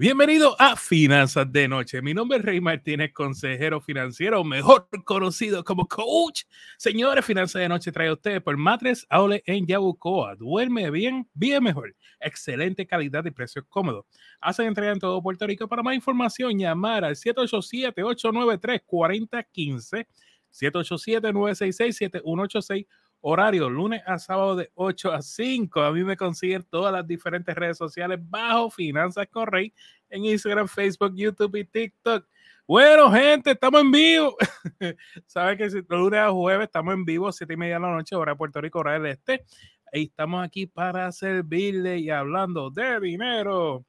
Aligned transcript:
Bienvenido 0.00 0.54
a 0.60 0.76
Finanzas 0.76 1.50
de 1.50 1.66
Noche. 1.66 2.00
Mi 2.02 2.14
nombre 2.14 2.38
es 2.38 2.44
Rey 2.44 2.60
Martínez, 2.60 3.12
consejero 3.12 3.80
financiero, 3.80 4.44
mejor 4.44 4.88
conocido 5.04 5.64
como 5.64 5.88
coach. 5.88 6.44
Señores, 6.76 7.24
Finanzas 7.24 7.62
de 7.62 7.68
Noche 7.68 7.90
trae 7.90 8.06
a 8.06 8.12
ustedes 8.12 8.40
por 8.40 8.56
Matres 8.56 9.04
Aule 9.10 9.42
en 9.44 9.66
Yabucoa. 9.66 10.36
Duerme 10.36 10.88
bien, 10.92 11.28
bien 11.34 11.64
mejor. 11.64 11.96
Excelente 12.20 12.86
calidad 12.86 13.24
y 13.24 13.32
precios 13.32 13.64
cómodos. 13.68 14.04
Hacen 14.40 14.68
entrega 14.68 14.92
en 14.92 15.00
todo 15.00 15.20
Puerto 15.20 15.48
Rico. 15.48 15.66
Para 15.66 15.82
más 15.82 15.96
información, 15.96 16.56
llamar 16.56 17.04
al 17.04 17.16
787-893-4015. 17.16 20.06
787-966-7186 20.52 22.86
horario 23.20 23.68
lunes 23.68 24.02
a 24.06 24.18
sábado 24.18 24.56
de 24.56 24.70
8 24.74 25.12
a 25.12 25.22
5. 25.22 25.80
A 25.80 25.92
mí 25.92 26.04
me 26.04 26.16
consiguen 26.16 26.64
todas 26.70 26.92
las 26.92 27.06
diferentes 27.06 27.54
redes 27.54 27.76
sociales 27.76 28.18
bajo 28.22 28.70
Finanzas 28.70 29.26
Correy 29.30 29.72
en 30.10 30.24
Instagram, 30.24 30.68
Facebook, 30.68 31.14
YouTube 31.14 31.56
y 31.56 31.64
TikTok. 31.64 32.26
Bueno, 32.66 33.10
gente, 33.10 33.52
estamos 33.52 33.80
en 33.80 33.90
vivo. 33.90 34.36
Saben 35.26 35.56
que 35.56 35.70
si, 35.70 35.80
lunes 35.88 36.20
a 36.20 36.30
jueves 36.30 36.66
estamos 36.66 36.94
en 36.94 37.04
vivo, 37.04 37.32
7 37.32 37.52
y 37.52 37.56
media 37.56 37.74
de 37.74 37.80
la 37.80 37.90
noche, 37.92 38.14
hora 38.14 38.32
de 38.32 38.36
Puerto 38.36 38.60
Rico, 38.60 38.80
hora 38.80 38.92
del 38.92 39.06
este. 39.06 39.44
Y 39.92 40.04
estamos 40.04 40.44
aquí 40.44 40.66
para 40.66 41.10
servirle 41.12 41.98
y 41.98 42.10
hablando 42.10 42.70
de 42.70 43.00
dinero. 43.00 43.86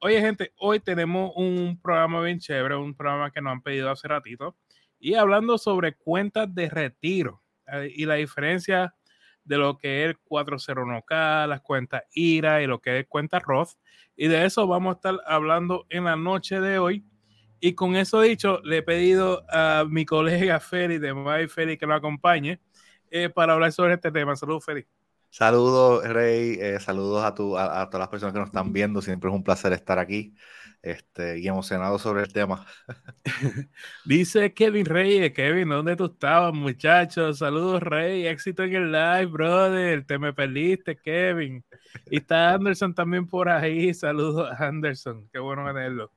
Oye, 0.00 0.20
gente, 0.20 0.52
hoy 0.58 0.80
tenemos 0.80 1.32
un 1.36 1.80
programa 1.80 2.20
bien 2.20 2.40
chévere, 2.40 2.76
un 2.76 2.94
programa 2.94 3.30
que 3.30 3.40
nos 3.40 3.52
han 3.52 3.62
pedido 3.62 3.90
hace 3.90 4.08
ratito. 4.08 4.56
Y 4.98 5.14
hablando 5.14 5.56
sobre 5.56 5.94
cuentas 5.94 6.52
de 6.52 6.68
retiro 6.68 7.42
y 7.94 8.04
la 8.04 8.14
diferencia 8.14 8.94
de 9.44 9.56
lo 9.56 9.78
que 9.78 10.04
es 10.04 10.10
el 10.10 10.18
401k, 10.20 11.46
las 11.48 11.62
cuentas 11.62 12.02
IRA 12.12 12.62
y 12.62 12.66
lo 12.66 12.80
que 12.80 13.00
es 13.00 13.06
cuenta 13.08 13.38
Roth. 13.38 13.70
Y 14.14 14.28
de 14.28 14.44
eso 14.44 14.66
vamos 14.66 14.92
a 14.92 14.96
estar 14.96 15.20
hablando 15.26 15.86
en 15.88 16.04
la 16.04 16.16
noche 16.16 16.60
de 16.60 16.78
hoy. 16.78 17.04
Y 17.60 17.74
con 17.74 17.96
eso 17.96 18.20
dicho, 18.20 18.60
le 18.62 18.78
he 18.78 18.82
pedido 18.82 19.44
a 19.48 19.84
mi 19.88 20.04
colega 20.04 20.60
Feli 20.60 20.98
de 20.98 21.14
My 21.14 21.48
Feli 21.48 21.76
que 21.76 21.86
lo 21.86 21.94
acompañe 21.94 22.60
eh, 23.10 23.30
para 23.30 23.54
hablar 23.54 23.72
sobre 23.72 23.94
este 23.94 24.12
tema. 24.12 24.36
Saludos, 24.36 24.64
Feli. 24.64 24.86
Saludos, 25.30 26.06
Rey. 26.08 26.56
Eh, 26.60 26.80
saludos 26.80 27.24
a, 27.24 27.34
tu, 27.34 27.56
a, 27.56 27.86
todas 27.88 28.00
las 28.00 28.08
personas 28.08 28.32
que 28.32 28.40
nos 28.40 28.48
están 28.48 28.72
viendo. 28.72 29.02
Siempre 29.02 29.30
es 29.30 29.36
un 29.36 29.44
placer 29.44 29.72
estar 29.72 29.98
aquí 29.98 30.34
este, 30.82 31.38
y 31.38 31.48
emocionado 31.48 31.98
sobre 31.98 32.22
el 32.22 32.32
tema. 32.32 32.66
Dice 34.04 34.54
Kevin 34.54 34.86
Reyes, 34.86 35.32
Kevin, 35.32 35.68
¿dónde 35.68 35.96
tú 35.96 36.06
estabas, 36.06 36.54
muchachos? 36.54 37.38
Saludos, 37.38 37.82
Rey, 37.82 38.26
éxito 38.26 38.62
en 38.62 38.74
el 38.74 38.92
live, 38.92 39.26
brother. 39.26 40.04
Te 40.06 40.18
me 40.18 40.32
perdiste, 40.32 40.96
Kevin. 40.96 41.64
Y 42.10 42.18
está 42.18 42.54
Anderson 42.54 42.94
también 42.94 43.26
por 43.26 43.48
ahí. 43.48 43.92
Saludos, 43.92 44.50
Anderson. 44.58 45.28
Qué 45.32 45.38
bueno 45.38 45.66
tenerlo. 45.66 46.12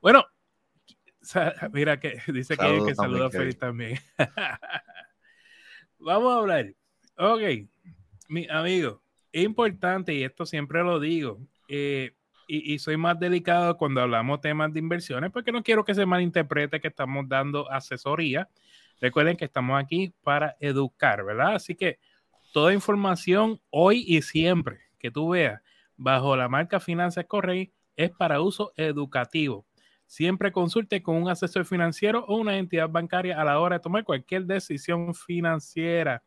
Bueno, 0.00 0.26
mira 1.72 1.98
que 1.98 2.20
dice 2.32 2.56
Kevin 2.56 2.86
que 2.86 2.94
saluda 2.94 3.26
a 3.26 3.30
Feliz 3.30 3.58
también. 3.58 3.98
Vamos 5.98 6.32
a 6.32 6.38
hablar. 6.38 6.74
Ok, 7.16 7.68
mi 8.30 8.46
amigo, 8.48 9.02
es 9.32 9.44
importante, 9.44 10.14
y 10.14 10.22
esto 10.22 10.46
siempre 10.46 10.82
lo 10.82 11.00
digo, 11.00 11.38
eh, 11.68 12.12
y, 12.46 12.78
soy 12.80 12.96
más 12.96 13.18
delicado 13.20 13.76
cuando 13.76 14.00
hablamos 14.00 14.40
temas 14.40 14.72
de 14.72 14.80
inversiones, 14.80 15.30
porque 15.30 15.52
no 15.52 15.62
quiero 15.62 15.84
que 15.84 15.94
se 15.94 16.04
malinterprete 16.04 16.80
que 16.80 16.88
estamos 16.88 17.28
dando 17.28 17.70
asesoría. 17.70 18.48
Recuerden 19.00 19.36
que 19.36 19.44
estamos 19.44 19.80
aquí 19.80 20.12
para 20.24 20.56
educar, 20.58 21.24
¿verdad? 21.24 21.54
Así 21.54 21.76
que 21.76 22.00
toda 22.52 22.74
información 22.74 23.60
hoy 23.70 24.04
y 24.04 24.22
siempre 24.22 24.80
que 24.98 25.12
tú 25.12 25.30
veas 25.30 25.62
bajo 25.96 26.36
la 26.36 26.48
marca 26.48 26.80
Finanzas 26.80 27.26
Correy 27.26 27.72
es 27.94 28.10
para 28.10 28.40
uso 28.40 28.72
educativo. 28.76 29.64
Siempre 30.06 30.50
consulte 30.50 31.04
con 31.04 31.22
un 31.22 31.28
asesor 31.28 31.64
financiero 31.64 32.24
o 32.26 32.36
una 32.36 32.58
entidad 32.58 32.88
bancaria 32.88 33.40
a 33.40 33.44
la 33.44 33.60
hora 33.60 33.76
de 33.76 33.82
tomar 33.82 34.02
cualquier 34.02 34.44
decisión 34.44 35.14
financiera. 35.14 36.24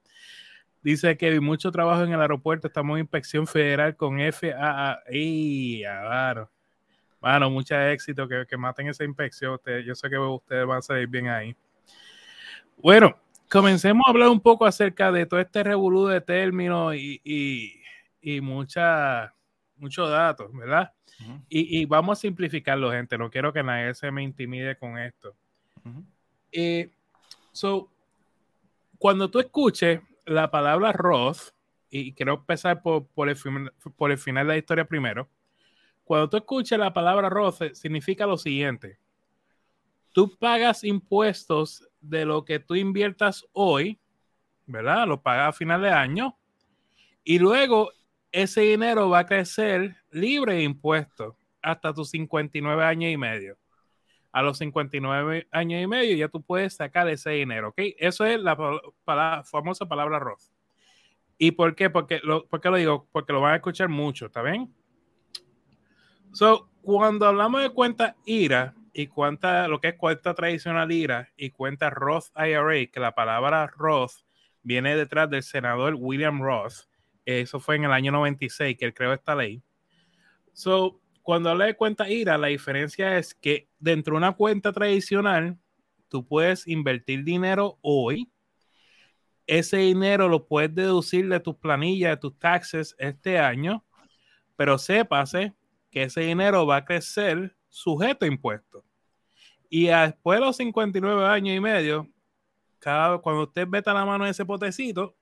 Dice 0.83 1.17
que 1.17 1.39
mucho 1.39 1.71
trabajo 1.71 2.03
en 2.03 2.11
el 2.11 2.21
aeropuerto, 2.21 2.67
estamos 2.67 2.97
en 2.97 3.03
inspección 3.03 3.47
federal 3.47 3.95
con 3.95 4.19
FAA. 4.19 4.99
Y 5.11 5.81
claro. 5.81 6.49
Bueno, 7.21 7.49
mucho 7.49 7.79
éxito, 7.79 8.27
que, 8.27 8.45
que 8.45 8.57
maten 8.57 8.89
esa 8.89 9.05
inspección. 9.05 9.57
yo 9.85 9.95
sé 9.95 10.09
que 10.09 10.17
ustedes 10.17 10.67
van 10.67 10.79
a 10.79 10.81
salir 10.81 11.07
bien 11.07 11.29
ahí. 11.29 11.55
Bueno, 12.77 13.16
comencemos 13.49 14.03
a 14.05 14.09
hablar 14.09 14.27
un 14.27 14.41
poco 14.41 14.66
acerca 14.66 15.09
de 15.09 15.25
todo 15.25 15.39
este 15.39 15.63
revolú 15.63 16.07
de 16.07 16.19
términos 16.19 16.95
y, 16.95 17.21
y, 17.23 17.81
y 18.21 18.41
mucha, 18.41 19.33
muchos 19.77 20.09
datos, 20.09 20.51
¿verdad? 20.53 20.91
y, 21.47 21.85
vamos 21.85 22.17
a 22.17 22.21
simplificarlo, 22.21 22.91
gente. 22.91 23.17
No 23.17 23.29
quiero 23.29 23.53
que 23.53 23.63
nadie 23.63 23.94
se 23.94 24.11
me 24.11 24.23
intimide 24.23 24.75
con 24.75 24.97
esto. 24.97 25.33
Eh, 26.51 26.89
so, 27.51 27.89
cuando 28.97 29.29
tú 29.29 29.39
escuches 29.39 30.01
la 30.25 30.51
palabra 30.51 30.91
Roth, 30.91 31.53
y 31.89 32.13
quiero 32.13 32.35
empezar 32.35 32.81
por, 32.81 33.07
por, 33.07 33.29
el, 33.29 33.38
por 33.95 34.11
el 34.11 34.17
final 34.17 34.47
de 34.47 34.53
la 34.53 34.57
historia 34.57 34.85
primero. 34.85 35.29
Cuando 36.03 36.29
tú 36.29 36.38
escuchas 36.38 36.79
la 36.79 36.94
palabra 36.94 37.29
Roth, 37.29 37.61
eh, 37.61 37.75
significa 37.75 38.25
lo 38.25 38.38
siguiente. 38.38 38.97
Tú 40.12 40.35
pagas 40.38 40.83
impuestos 40.83 41.88
de 42.01 42.25
lo 42.25 42.45
que 42.45 42.59
tú 42.59 42.75
inviertas 42.75 43.45
hoy, 43.53 44.00
¿verdad? 44.66 45.07
Lo 45.07 45.22
pagas 45.22 45.50
a 45.50 45.57
final 45.57 45.81
de 45.81 45.91
año. 45.91 46.38
Y 47.23 47.39
luego 47.39 47.91
ese 48.31 48.62
dinero 48.62 49.09
va 49.09 49.19
a 49.19 49.25
crecer 49.25 49.95
libre 50.12 50.56
de 50.56 50.63
impuestos 50.63 51.35
hasta 51.62 51.94
tus 51.94 52.09
59 52.09 52.83
años 52.83 53.12
y 53.12 53.17
medio 53.17 53.57
a 54.33 54.41
los 54.41 54.57
59 54.57 55.47
años 55.51 55.81
y 55.81 55.88
medio 55.88 56.17
ya 56.17 56.27
tú 56.27 56.41
puedes 56.41 56.73
sacar 56.73 57.07
ese 57.07 57.29
dinero, 57.29 57.69
¿ok? 57.69 57.81
Eso 57.99 58.25
es 58.25 58.39
la, 58.41 58.55
famosa 59.45 59.88
palabra 59.88 60.19
Roth. 60.19 60.41
¿Y 61.38 61.51
por 61.51 61.75
qué? 61.75 61.89
Porque 61.89 62.19
lo, 62.23 62.47
¿Por 62.47 62.66
lo 62.66 62.77
digo? 62.77 63.07
Porque 63.11 63.31
lo 63.31 63.41
van 63.41 63.53
a 63.53 63.57
escuchar 63.57 63.89
mucho, 63.89 64.25
¿está 64.25 64.41
bien? 64.41 64.73
So, 66.31 66.67
cuando 66.81 67.27
hablamos 67.27 67.61
de 67.61 67.69
cuenta 67.69 68.16
IRA 68.25 68.73
y 68.91 69.05
cuenta, 69.05 69.67
lo 69.67 69.79
que 69.79 69.89
es 69.89 69.95
cuenta 69.95 70.33
tradicional 70.33 70.91
IRA 70.91 71.29
y 71.38 71.51
cuenta 71.51 71.91
Roth 71.91 72.25
IRA, 72.35 72.88
que 72.91 73.00
la 73.00 73.13
palabra 73.13 73.67
Roth 73.67 74.25
viene 74.63 74.95
detrás 74.95 75.29
del 75.29 75.44
senador 75.44 75.95
William 75.95 76.41
Roth, 76.41 76.88
eso 77.25 77.59
fue 77.59 77.75
en 77.75 77.83
el 77.83 77.91
año 77.91 78.11
96 78.11 78.77
que 78.77 78.85
él 78.85 78.94
creó 78.95 79.13
esta 79.13 79.35
ley. 79.35 79.61
So, 80.53 81.00
cuando 81.23 81.50
habla 81.50 81.66
de 81.66 81.75
cuenta 81.75 82.09
IRA, 82.09 82.38
la 82.38 82.47
diferencia 82.47 83.17
es 83.17 83.34
que 83.34 83.69
dentro 83.79 84.13
de 84.13 84.17
una 84.17 84.34
cuenta 84.34 84.73
tradicional, 84.73 85.57
tú 86.09 86.28
puedes 86.28 86.67
invertir 86.67 87.23
dinero 87.23 87.79
hoy. 87.81 88.29
Ese 89.47 89.78
dinero 89.78 90.28
lo 90.28 90.45
puedes 90.45 90.75
deducir 90.75 91.28
de 91.29 91.39
tus 91.39 91.56
planillas, 91.56 92.12
de 92.12 92.17
tus 92.17 92.38
taxes 92.38 92.95
este 93.00 93.39
año, 93.39 93.85
pero 94.57 94.78
sépase 94.78 95.53
que 95.89 96.03
ese 96.03 96.22
dinero 96.22 96.67
va 96.67 96.78
a 96.78 96.85
crecer 96.85 97.56
sujeto 97.69 98.25
a 98.25 98.28
impuestos. 98.28 98.83
Y 99.69 99.88
después 99.88 100.39
de 100.39 100.45
los 100.45 100.57
59 100.57 101.25
años 101.25 101.56
y 101.56 101.59
medio, 101.59 102.09
cada, 102.79 103.17
cuando 103.17 103.44
usted 103.44 103.66
meta 103.66 103.94
la 103.94 104.06
mano 104.06 104.25
en 104.25 104.31
ese 104.31 104.45
potecito, 104.45 105.16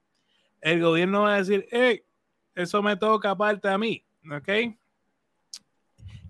el 0.62 0.82
gobierno 0.82 1.24
va 1.24 1.36
a 1.36 1.38
decir, 1.38 1.68
hey, 1.72 2.04
eso 2.56 2.82
me 2.82 2.98
toca 2.98 3.32
aparte 3.32 3.70
a 3.70 3.78
mí, 3.78 4.04
¿ok? 4.30 4.76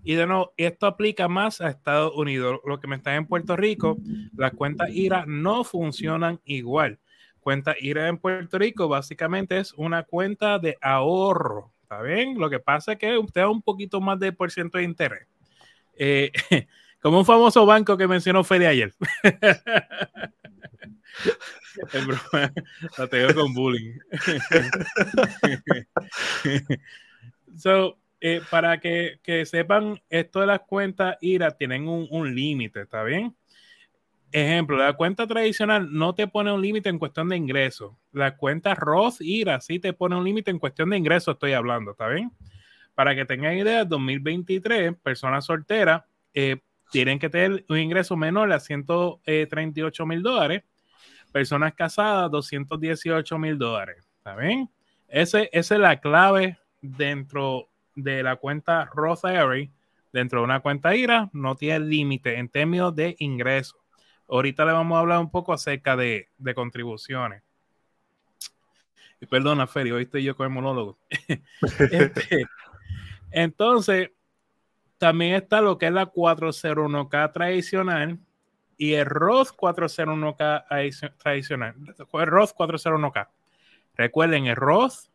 Y 0.04 0.14
de 0.14 0.26
nuevo, 0.26 0.52
esto 0.56 0.86
aplica 0.86 1.28
más 1.28 1.60
a 1.60 1.68
Estados 1.68 2.12
Unidos. 2.14 2.60
Lo 2.64 2.80
que 2.80 2.88
me 2.88 2.96
está 2.96 3.14
en 3.14 3.26
Puerto 3.26 3.56
Rico, 3.56 3.98
las 4.36 4.52
cuentas 4.52 4.90
IRA 4.90 5.24
no 5.26 5.64
funcionan 5.64 6.40
igual. 6.44 6.98
Cuenta 7.40 7.74
IRA 7.78 8.08
en 8.08 8.18
Puerto 8.18 8.58
Rico 8.58 8.88
básicamente 8.88 9.58
es 9.58 9.72
una 9.74 10.04
cuenta 10.04 10.58
de 10.58 10.76
ahorro. 10.80 11.72
¿Está 11.82 12.02
bien? 12.02 12.38
Lo 12.38 12.48
que 12.48 12.60
pasa 12.60 12.92
es 12.92 12.98
que 12.98 13.18
usted 13.18 13.42
da 13.42 13.48
un 13.48 13.62
poquito 13.62 14.00
más 14.00 14.18
de 14.18 14.32
por 14.32 14.50
ciento 14.50 14.78
de 14.78 14.84
interés. 14.84 15.26
Eh, 15.94 16.32
como 17.00 17.18
un 17.18 17.26
famoso 17.26 17.66
banco 17.66 17.96
que 17.96 18.08
mencionó 18.08 18.44
Fede 18.44 18.66
ayer. 18.66 18.94
es 21.92 22.06
broma, 22.06 22.52
la 22.98 23.06
tengo 23.08 23.34
con 23.34 23.54
bullying. 23.54 23.98
so, 27.56 27.98
eh, 28.24 28.40
para 28.48 28.78
que, 28.78 29.18
sepan, 29.46 30.00
esto 30.08 30.42
de 30.42 30.46
las 30.46 30.60
cuentas 30.60 31.16
IRA 31.20 31.50
tienen 31.56 31.88
un, 31.88 32.34
límite, 32.36 32.82
¿está 32.82 33.02
bien? 33.02 33.34
Ejemplo, 34.30 34.76
la 34.76 34.92
cuenta 34.92 35.26
tradicional 35.26 35.88
no 35.92 36.14
te 36.14 36.28
pone 36.28 36.52
un 36.52 36.62
límite 36.62 36.88
en 36.88 37.00
cuestión 37.00 37.28
de 37.28 37.36
ingresos. 37.36 37.94
La 38.12 38.36
cuenta 38.36 38.76
Roth 38.76 39.20
IRA 39.20 39.60
sí 39.60 39.80
te 39.80 39.92
pone 39.92 40.14
un 40.14 40.22
límite 40.22 40.52
en 40.52 40.60
cuestión 40.60 40.90
de 40.90 40.98
ingresos, 40.98 41.34
estoy 41.34 41.52
hablando, 41.52 41.90
¿está 41.90 42.06
bien? 42.06 42.30
Para 42.94 43.16
que 43.16 43.24
tengan 43.24 43.58
idea, 43.58 43.84
2023, 43.84 44.94
personas 45.02 45.44
solteras 45.44 46.04
eh, 46.32 46.58
tienen 46.92 47.18
que 47.18 47.28
tener 47.28 47.64
un 47.68 47.78
ingreso 47.78 48.16
menor 48.16 48.52
a 48.52 48.60
138 48.60 50.06
mil 50.06 50.22
dólares. 50.22 50.62
Personas 51.32 51.74
casadas, 51.74 52.30
218 52.30 53.36
mil 53.36 53.58
dólares. 53.58 54.08
¿Está 54.18 54.36
bien? 54.36 54.70
Ese, 55.08 55.50
esa 55.52 55.74
es 55.74 55.80
la 55.80 55.98
clave 55.98 56.56
dentro 56.80 57.71
de 57.94 58.22
la 58.22 58.36
cuenta 58.36 58.88
IRA 58.94 59.68
dentro 60.12 60.40
de 60.40 60.44
una 60.44 60.60
cuenta 60.60 60.94
IRA 60.94 61.30
no 61.32 61.56
tiene 61.56 61.80
límite 61.80 62.38
en 62.38 62.48
términos 62.48 62.94
de 62.94 63.16
ingresos. 63.18 63.80
Ahorita 64.28 64.64
le 64.64 64.72
vamos 64.72 64.96
a 64.96 65.00
hablar 65.00 65.18
un 65.18 65.30
poco 65.30 65.52
acerca 65.52 65.96
de, 65.96 66.28
contribuciones. 66.54 67.42
Y 69.20 69.26
perdona, 69.26 69.66
Feri, 69.66 69.92
hoy 69.92 70.04
estoy 70.04 70.24
yo 70.24 70.36
con 70.36 70.46
el 70.46 70.52
monólogo. 70.52 70.98
Este, 71.90 72.46
entonces, 73.30 74.10
también 74.98 75.34
está 75.34 75.60
lo 75.60 75.78
que 75.78 75.86
es 75.86 75.92
la 75.92 76.10
401k 76.10 77.32
tradicional 77.32 78.18
y 78.76 78.94
el 78.94 79.06
Roth 79.06 79.50
401k 79.56 81.16
tradicional. 81.18 81.74
El 82.12 82.26
Roth 82.26 82.50
401k. 82.56 83.28
Recuerden, 83.96 84.46
el 84.46 84.56
Roth, 84.56 85.10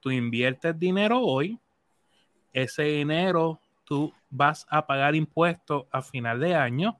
tú 0.00 0.10
inviertes 0.10 0.78
dinero 0.78 1.20
hoy, 1.20 1.58
ese 2.52 2.84
dinero 2.84 3.60
tú 3.84 4.12
vas 4.30 4.66
a 4.68 4.86
pagar 4.86 5.14
impuestos 5.14 5.86
a 5.90 6.02
final 6.02 6.40
de 6.40 6.54
año. 6.54 6.98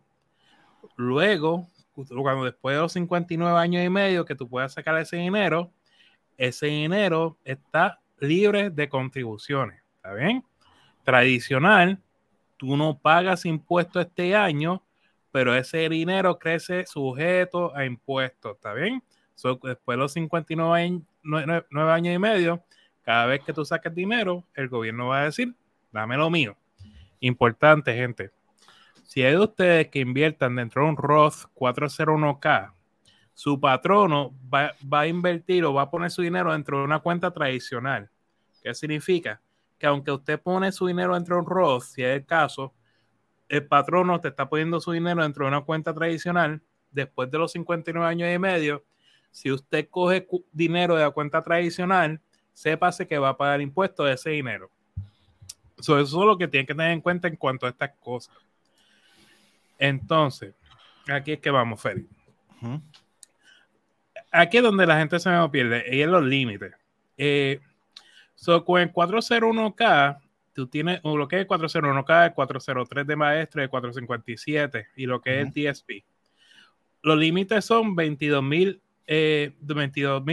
Luego, 0.97 1.67
cuando 1.95 2.45
después 2.45 2.77
de 2.77 2.81
los 2.81 2.93
59 2.93 3.59
años 3.59 3.85
y 3.85 3.89
medio 3.91 4.25
que 4.25 4.35
tú 4.35 4.49
puedas 4.49 4.73
sacar 4.73 4.97
ese 4.99 5.17
dinero, 5.17 5.71
ese 6.37 6.67
dinero 6.67 7.37
está 7.45 8.01
libre 8.21 8.71
de 8.71 8.89
contribuciones. 8.89 9.83
¿Está 9.97 10.15
bien? 10.15 10.45
Tradicional, 11.05 12.01
tú 12.57 12.77
no 12.77 12.99
pagas 12.99 13.45
impuestos 13.45 14.07
este 14.07 14.35
año, 14.35 14.83
pero 15.31 15.55
ese 15.55 15.89
dinero 15.89 16.39
crece 16.39 16.87
sujeto 16.87 17.75
a 17.75 17.85
impuestos. 17.85 18.57
¿Está 18.57 18.73
bien? 18.73 19.03
después 19.63 19.95
de 19.95 19.97
los 19.97 20.13
59 20.13 20.83
años, 20.83 21.03
años 21.73 22.15
y 22.15 22.19
medio, 22.19 22.65
cada 23.09 23.25
vez 23.25 23.43
que 23.43 23.55
tú 23.55 23.65
saques 23.65 23.95
dinero, 23.95 24.45
el 24.53 24.69
gobierno 24.69 25.07
va 25.07 25.23
a 25.23 25.25
decir, 25.25 25.55
dame 25.91 26.19
lo 26.19 26.29
mío. 26.29 26.59
Importante, 27.21 27.95
gente. 27.95 28.33
Si 29.03 29.23
hay 29.23 29.33
de 29.33 29.39
ustedes 29.39 29.89
que 29.89 30.01
inviertan 30.01 30.57
dentro 30.57 30.83
de 30.83 30.91
un 30.91 30.97
Roth 30.99 31.47
401k, 31.55 32.71
su 33.33 33.59
patrono 33.59 34.35
va, 34.55 34.75
a 34.91 35.07
invertir 35.07 35.65
o 35.65 35.73
va 35.73 35.85
a 35.85 35.91
poner 35.91 36.11
su 36.11 36.21
dinero 36.21 36.53
dentro 36.53 36.77
de 36.77 36.85
una 36.85 36.99
cuenta 36.99 37.31
tradicional. 37.31 38.11
¿Qué 38.63 38.75
significa? 38.75 39.41
Que 39.79 39.87
aunque 39.87 40.13
usted 40.13 40.39
pone 40.39 40.71
su 40.71 40.87
dinero 40.87 41.15
dentro 41.15 41.37
de 41.37 41.41
un 41.41 41.47
Roth, 41.47 41.85
si 41.85 42.03
es 42.03 42.15
el 42.15 42.27
caso, 42.27 42.75
el 43.49 43.67
patrono 43.67 44.21
te 44.21 44.29
está 44.29 44.51
poniendo 44.51 44.81
su 44.81 44.93
dinero 44.93 45.23
dentro 45.23 45.47
de 45.47 45.49
una 45.49 45.63
cuenta 45.63 45.95
tradicional, 45.95 46.61
después 46.91 47.31
de 47.31 47.39
los 47.39 47.53
59 47.53 48.07
años 48.07 48.29
y 48.31 48.39
medio, 48.39 48.85
si 49.31 49.51
usted 49.51 49.89
coge 49.89 50.29
dinero 50.53 50.95
de 50.95 51.05
la 51.05 51.11
cuenta 51.11 51.41
tradicional, 51.41 52.21
sépase 52.59 53.07
que 53.07 53.19
va 53.19 53.31
a 53.31 53.37
pagar 53.37 53.61
impuestos 53.61 54.07
de 54.07 54.15
ese 54.15 54.31
dinero 54.31 54.71
eso 55.79 56.01
es 56.01 56.13
lo 56.13 56.37
que 56.37 56.49
tienen 56.49 56.67
que 56.67 56.75
tener 56.75 56.91
en 56.91 57.01
cuenta 57.01 57.29
en 57.29 57.37
cuanto 57.37 57.67
a 57.67 57.71
estas 57.71 57.91
cosas. 58.01 58.35
Entonces, 59.79 60.55
aquí 61.07 61.33
es 61.33 61.41
que 61.41 61.51
vamos, 61.51 61.81
Félix. 61.81 62.09
Aquí 64.31 64.57
es 64.57 64.63
donde 64.63 64.87
la 64.87 64.99
gente 64.99 65.19
se 65.21 65.31
me 65.31 65.49
pierde, 65.49 65.85
y 65.91 66.01
es 66.01 66.09
los 66.09 66.25
límites. 66.25 66.75
Eh, 67.17 67.61
con 68.65 68.81
el 68.81 68.93
401k, 68.93 70.21
tú 70.53 70.67
tienes 70.67 71.01
lo 71.03 71.29
que 71.29 71.37
es 71.37 71.43
el 71.43 71.49
401k, 71.49 72.27
el 72.27 72.35
403 72.35 73.07
de 73.07 73.17
maestro, 73.17 73.63
el 73.63 73.71
457 73.71 74.89
y 74.97 75.07
lo 75.07 75.21
que 75.21 75.41
es 75.41 75.47
el 75.47 75.53
TSP. 75.53 76.05
Los 77.03 77.17
límites 77.17 77.65
son 77.65 77.97
22.500. 77.97 78.81
Eh, 79.07 79.53
22, 79.61 80.25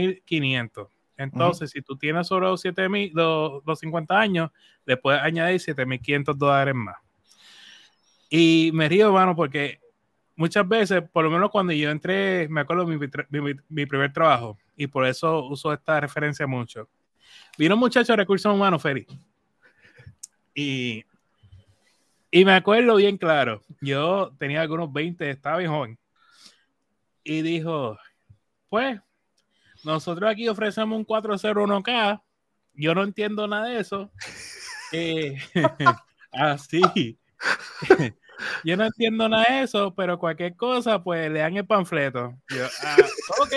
entonces, 1.17 1.71
si 1.71 1.81
tú 1.81 1.97
tienes 1.97 2.27
sobre 2.27 2.47
los, 2.47 2.61
7, 2.61 3.11
los, 3.13 3.79
50 3.79 4.19
años, 4.19 4.51
le 4.85 4.97
puedes 4.97 5.21
añadir 5.21 5.59
7.500 5.61 6.35
dólares 6.35 6.75
más. 6.75 6.97
Y 8.29 8.71
me 8.73 8.89
río, 8.89 9.07
hermano, 9.07 9.35
porque 9.35 9.79
muchas 10.35 10.67
veces, 10.67 11.03
por 11.11 11.23
lo 11.23 11.31
menos 11.31 11.51
cuando 11.51 11.71
yo 11.73 11.89
entré, 11.89 12.47
me 12.49 12.61
acuerdo 12.61 12.85
mi, 12.85 12.97
mi, 13.69 13.85
primer 13.85 14.11
trabajo, 14.11 14.57
y 14.75 14.87
por 14.87 15.05
eso 15.05 15.45
uso 15.45 15.71
esta 15.71 15.99
referencia 16.01 16.45
mucho. 16.45 16.89
Vino 17.57 17.75
un 17.75 17.79
muchacho 17.79 18.11
de 18.13 18.17
recursos 18.17 18.53
humanos, 18.53 18.81
Feri. 18.81 19.07
Y, 20.53 21.05
y 22.29 22.43
me 22.43 22.53
acuerdo 22.53 22.95
bien 22.95 23.17
claro, 23.17 23.61
yo 23.79 24.33
tenía 24.37 24.61
algunos 24.61 24.91
20, 24.91 25.29
estaba 25.29 25.57
bien 25.57 25.71
joven. 25.71 25.97
Y 27.23 27.41
dijo, 27.41 27.97
pues, 28.69 28.99
nosotros 29.85 30.29
aquí 30.29 30.47
ofrecemos 30.47 30.97
un 30.97 31.05
401k. 31.05 32.21
Yo 32.73 32.93
no 32.93 33.03
entiendo 33.03 33.47
nada 33.47 33.67
de 33.67 33.79
eso. 33.79 34.11
Eh, 34.91 35.35
así. 36.31 37.17
Yo 38.63 38.77
no 38.77 38.85
entiendo 38.85 39.27
nada 39.27 39.45
de 39.49 39.63
eso, 39.63 39.93
pero 39.95 40.19
cualquier 40.19 40.55
cosa, 40.55 41.03
pues 41.03 41.29
le 41.31 41.39
dan 41.39 41.57
el 41.57 41.65
panfleto. 41.65 42.33
Yo, 42.49 42.67
ah, 42.83 42.97
ok. 43.41 43.53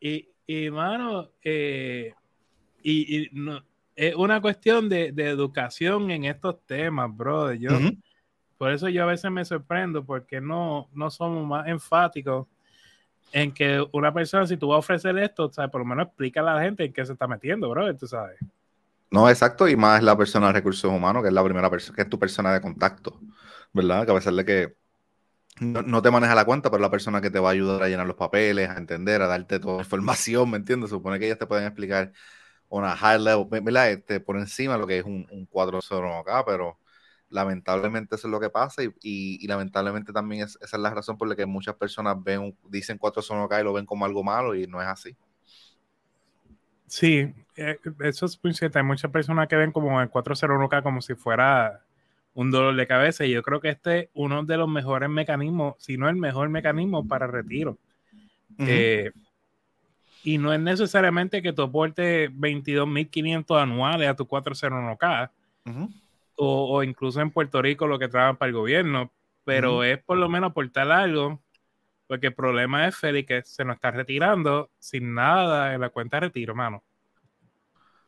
y, 0.00 0.28
y, 0.46 0.70
mano, 0.70 1.30
eh, 1.42 2.12
y, 2.82 3.28
no, 3.32 3.64
es 3.94 4.14
una 4.16 4.40
cuestión 4.40 4.88
de, 4.88 5.12
de, 5.12 5.28
educación 5.28 6.10
en 6.10 6.24
estos 6.24 6.64
temas, 6.66 7.14
bro. 7.14 7.52
Yo, 7.54 7.70
por 8.60 8.72
eso 8.72 8.90
yo 8.90 9.04
a 9.04 9.06
veces 9.06 9.30
me 9.30 9.42
sorprendo 9.42 10.04
porque 10.04 10.38
no, 10.38 10.90
no 10.92 11.10
somos 11.10 11.46
más 11.46 11.66
enfáticos 11.66 12.46
en 13.32 13.54
que 13.54 13.82
una 13.92 14.12
persona, 14.12 14.46
si 14.46 14.58
tú 14.58 14.68
vas 14.68 14.76
a 14.76 14.78
ofrecer 14.80 15.16
esto, 15.16 15.50
¿sabes? 15.50 15.70
por 15.70 15.80
lo 15.80 15.86
menos 15.86 16.08
explica 16.08 16.40
a 16.40 16.42
la 16.42 16.60
gente 16.60 16.84
en 16.84 16.92
qué 16.92 17.06
se 17.06 17.14
está 17.14 17.26
metiendo, 17.26 17.70
bro, 17.70 17.96
tú 17.96 18.06
sabes. 18.06 18.38
No, 19.10 19.30
exacto, 19.30 19.66
y 19.66 19.76
más 19.76 20.02
la 20.02 20.14
persona 20.14 20.48
de 20.48 20.52
recursos 20.52 20.92
humanos, 20.92 21.22
que 21.22 21.28
es 21.28 21.34
la 21.34 21.42
primera 21.42 21.70
persona, 21.70 21.96
que 21.96 22.02
es 22.02 22.10
tu 22.10 22.18
persona 22.18 22.52
de 22.52 22.60
contacto, 22.60 23.18
¿verdad? 23.72 24.04
Que 24.04 24.12
a 24.12 24.14
pesar 24.16 24.34
de 24.34 24.44
que 24.44 24.76
no, 25.58 26.02
te 26.02 26.10
maneja 26.10 26.34
la 26.34 26.44
cuenta, 26.44 26.70
pero 26.70 26.82
la 26.82 26.90
persona 26.90 27.22
que 27.22 27.30
te 27.30 27.38
va 27.38 27.48
a 27.48 27.52
ayudar 27.52 27.82
a 27.82 27.88
llenar 27.88 28.06
los 28.06 28.16
papeles, 28.16 28.68
a 28.68 28.76
entender, 28.76 29.22
a 29.22 29.26
darte 29.26 29.58
toda 29.58 29.76
la 29.76 29.82
información, 29.84 30.50
¿me 30.50 30.58
entiendes? 30.58 30.90
Supone 30.90 31.18
que 31.18 31.24
ellas 31.24 31.38
te 31.38 31.46
pueden 31.46 31.64
explicar 31.64 32.12
una 32.68 32.94
high 32.94 33.20
level, 33.20 33.46
¿verdad? 33.62 33.90
Este, 33.90 34.20
por 34.20 34.36
encima 34.36 34.76
lo 34.76 34.86
que 34.86 34.98
es 34.98 35.04
un, 35.06 35.26
un 35.30 35.48
4.0 35.48 36.20
acá, 36.20 36.44
pero 36.44 36.78
lamentablemente 37.30 38.16
eso 38.16 38.26
es 38.26 38.32
lo 38.32 38.40
que 38.40 38.50
pasa 38.50 38.82
y, 39.00 39.46
lamentablemente 39.46 40.12
también 40.12 40.42
esa 40.42 40.58
es 40.60 40.72
la 40.78 40.92
razón 40.92 41.16
por 41.16 41.28
la 41.28 41.36
que 41.36 41.46
muchas 41.46 41.76
personas 41.76 42.16
ven, 42.22 42.56
dicen 42.68 42.98
4 42.98 43.22
son 43.22 43.48
y 43.50 43.64
lo 43.64 43.72
ven 43.72 43.86
como 43.86 44.04
algo 44.04 44.22
malo 44.22 44.54
y 44.54 44.66
no 44.66 44.82
es 44.82 44.88
así. 44.88 45.16
Sí, 46.86 47.32
eh, 47.56 47.78
eso 48.00 48.26
es 48.26 48.38
muy 48.42 48.52
cierto. 48.52 48.78
Hay 48.78 48.84
muchas 48.84 49.10
personas 49.12 49.46
que 49.46 49.54
ven 49.54 49.70
como 49.70 50.00
el 50.00 50.10
401k 50.10 50.82
como 50.82 51.00
si 51.00 51.14
fuera 51.14 51.84
un 52.34 52.50
dolor 52.50 52.74
de 52.74 52.86
cabeza 52.86 53.24
y 53.24 53.30
yo 53.30 53.42
creo 53.42 53.60
que 53.60 53.68
este 53.70 53.98
es 53.98 54.08
uno 54.14 54.44
de 54.44 54.56
los 54.56 54.68
mejores 54.68 55.08
mecanismos, 55.08 55.76
si 55.78 55.96
no 55.96 56.08
el 56.08 56.16
mejor 56.16 56.48
mecanismo 56.48 57.06
para 57.06 57.28
retiro. 57.28 57.78
Eh, 58.58 59.12
y 60.24 60.36
no 60.38 60.52
es 60.52 60.60
necesariamente 60.60 61.40
que 61.40 61.52
tú 61.52 61.62
aportes 61.62 62.30
22.500 62.32 63.62
anuales 63.62 64.08
a 64.08 64.16
tu 64.16 64.26
401k 64.26 65.30
o, 66.42 66.82
incluso 66.82 67.20
en 67.20 67.30
Puerto 67.30 67.60
Rico 67.62 67.86
lo 67.86 67.98
que 67.98 68.08
trabajan 68.08 68.36
para 68.36 68.48
el 68.48 68.56
gobierno, 68.56 69.12
pero 69.44 69.84
es 69.84 70.02
por 70.02 70.18
lo 70.18 70.28
menos 70.28 70.50
aportar 70.50 70.90
algo, 70.90 71.42
porque 72.06 72.28
el 72.28 72.34
problema 72.34 72.88
es 72.88 72.96
Félix 72.96 73.28
que 73.28 73.42
se 73.44 73.64
nos 73.64 73.76
está 73.76 73.90
retirando 73.90 74.70
sin 74.78 75.14
nada 75.14 75.74
en 75.74 75.80
la 75.80 75.90
cuenta 75.90 76.16
de 76.16 76.20
retiro, 76.28 76.54
mano. 76.54 76.84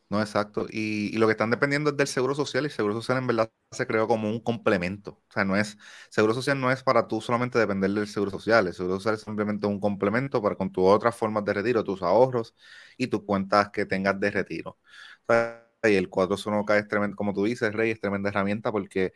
No, 0.08 0.20
exacto. 0.20 0.66
Y, 0.70 1.16
lo 1.16 1.26
que 1.26 1.32
están 1.32 1.50
dependiendo 1.50 1.90
es 1.90 1.96
del 1.96 2.06
seguro 2.06 2.34
social 2.34 2.64
y 2.64 2.66
el 2.66 2.70
seguro 2.70 2.94
social 2.94 3.16
en 3.16 3.26
verdad 3.26 3.50
se 3.70 3.86
creó 3.86 4.06
como 4.06 4.28
un 4.28 4.40
complemento. 4.40 5.12
O 5.28 5.32
sea, 5.32 5.44
no 5.44 5.56
es, 5.56 5.78
seguro 6.10 6.34
social 6.34 6.60
no 6.60 6.70
es 6.70 6.82
para 6.82 7.08
tú 7.08 7.22
solamente 7.22 7.58
depender 7.58 7.90
del 7.92 8.06
seguro 8.06 8.30
social. 8.30 8.66
El 8.66 8.74
seguro 8.74 8.96
social 8.96 9.14
es 9.14 9.22
simplemente 9.22 9.66
un 9.66 9.80
complemento 9.80 10.42
para 10.42 10.56
con 10.56 10.70
tus 10.70 10.84
otras 10.84 11.16
formas 11.16 11.44
de 11.46 11.54
retiro, 11.54 11.82
tus 11.82 12.02
ahorros 12.02 12.54
y 12.98 13.06
tus 13.06 13.22
cuentas 13.24 13.70
que 13.70 13.86
tengas 13.86 14.20
de 14.20 14.30
retiro. 14.30 14.78
O 15.26 15.32
sea, 15.32 15.66
y 15.90 15.96
el 15.96 16.10
401k 16.10 16.78
es 16.78 16.88
tremendo, 16.88 17.16
como 17.16 17.32
tú 17.32 17.44
dices, 17.44 17.72
Rey, 17.72 17.90
es 17.90 18.00
tremenda 18.00 18.30
herramienta 18.30 18.70
porque 18.72 19.12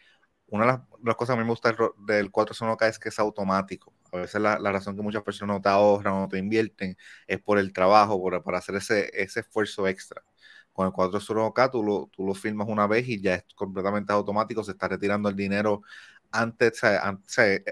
una 0.48 0.64
de 0.64 0.72
las, 1.04 1.16
cosas 1.16 1.34
que 1.34 1.40
a 1.40 1.42
mí 1.42 1.44
me 1.44 1.50
gusta 1.50 1.74
del 2.06 2.30
401k 2.30 2.88
es 2.88 2.98
que 2.98 3.08
es 3.08 3.18
automático. 3.18 3.92
A 4.12 4.18
veces 4.18 4.40
la, 4.40 4.58
razón 4.58 4.96
que 4.96 5.02
muchas 5.02 5.22
personas 5.22 5.56
no 5.56 5.62
te 5.62 5.68
ahorran 5.68 6.14
o 6.14 6.20
no 6.20 6.28
te 6.28 6.38
invierten 6.38 6.96
es 7.26 7.40
por 7.40 7.58
el 7.58 7.72
trabajo, 7.72 8.20
por, 8.20 8.42
para 8.42 8.58
hacer 8.58 8.76
ese, 8.76 9.10
ese 9.12 9.40
esfuerzo 9.40 9.86
extra. 9.88 10.22
Con 10.72 10.86
el 10.86 10.92
401k 10.92 11.70
tú 11.70 11.82
lo, 11.82 12.10
tú 12.12 12.24
lo 12.24 12.34
firmas 12.34 12.68
una 12.68 12.86
vez 12.86 13.08
y 13.08 13.20
ya 13.20 13.36
es 13.36 13.44
completamente 13.54 14.12
automático, 14.12 14.62
se 14.62 14.72
está 14.72 14.88
retirando 14.88 15.28
el 15.28 15.36
dinero 15.36 15.82
antes, 16.30 16.80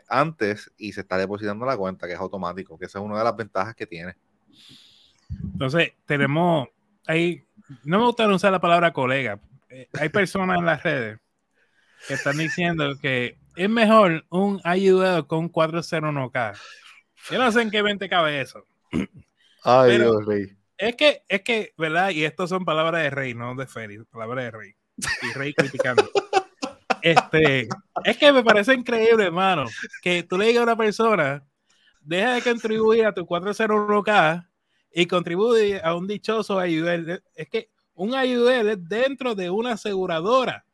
antes 0.08 0.72
y 0.76 0.92
se 0.92 1.00
está 1.00 1.18
depositando 1.18 1.66
la 1.66 1.76
cuenta, 1.76 2.06
que 2.06 2.14
es 2.14 2.18
automático, 2.18 2.78
que 2.78 2.86
esa 2.86 2.98
es 2.98 3.04
una 3.04 3.18
de 3.18 3.24
las 3.24 3.36
ventajas 3.36 3.74
que 3.74 3.86
tiene. 3.86 4.16
Entonces, 5.52 5.92
tenemos 6.06 6.68
ahí 7.06 7.46
no 7.84 7.98
me 7.98 8.04
gusta 8.04 8.28
usar 8.28 8.52
la 8.52 8.60
palabra 8.60 8.92
colega. 8.92 9.40
Eh, 9.70 9.88
hay 9.98 10.08
personas 10.08 10.58
en 10.58 10.66
las 10.66 10.82
redes 10.82 11.18
que 12.06 12.14
están 12.14 12.36
diciendo 12.36 12.96
que 13.00 13.38
es 13.56 13.70
mejor 13.70 14.24
un 14.30 14.60
ayudado 14.64 15.26
con 15.26 15.50
401k. 15.50 16.58
Yo 17.30 17.38
no 17.38 17.50
sé 17.52 17.62
en 17.62 17.70
qué 17.70 17.82
mente 17.82 18.08
cabe 18.08 18.40
eso. 18.40 18.64
Ay, 19.64 19.98
Dios 19.98 20.26
mío. 20.26 20.48
Es 20.76 20.96
que, 20.96 21.22
es 21.28 21.42
que, 21.42 21.72
¿verdad? 21.78 22.10
Y 22.10 22.24
esto 22.24 22.46
son 22.46 22.64
palabras 22.64 23.02
de 23.02 23.10
rey, 23.10 23.34
no 23.34 23.54
de 23.54 23.66
Feri, 23.66 24.04
palabras 24.04 24.44
de 24.44 24.50
rey. 24.50 24.74
Y 25.22 25.32
rey 25.32 25.54
criticando. 25.54 26.10
este, 27.02 27.68
es 28.04 28.16
que 28.18 28.32
me 28.32 28.42
parece 28.42 28.74
increíble, 28.74 29.24
hermano, 29.24 29.64
que 30.02 30.24
tú 30.24 30.36
le 30.36 30.46
digas 30.46 30.60
a 30.60 30.64
una 30.64 30.76
persona, 30.76 31.44
deja 32.00 32.34
de 32.34 32.42
contribuir 32.42 33.06
a 33.06 33.14
tu 33.14 33.22
401k 33.22 34.46
y 34.94 35.06
contribuye 35.06 35.80
a 35.82 35.94
un 35.94 36.06
dichoso 36.06 36.58
ayudel. 36.58 37.22
Es 37.34 37.48
que 37.48 37.70
un 37.94 38.14
ayudel 38.14 38.68
es 38.68 38.88
dentro 38.88 39.34
de 39.34 39.50
una 39.50 39.72
aseguradora. 39.72 40.64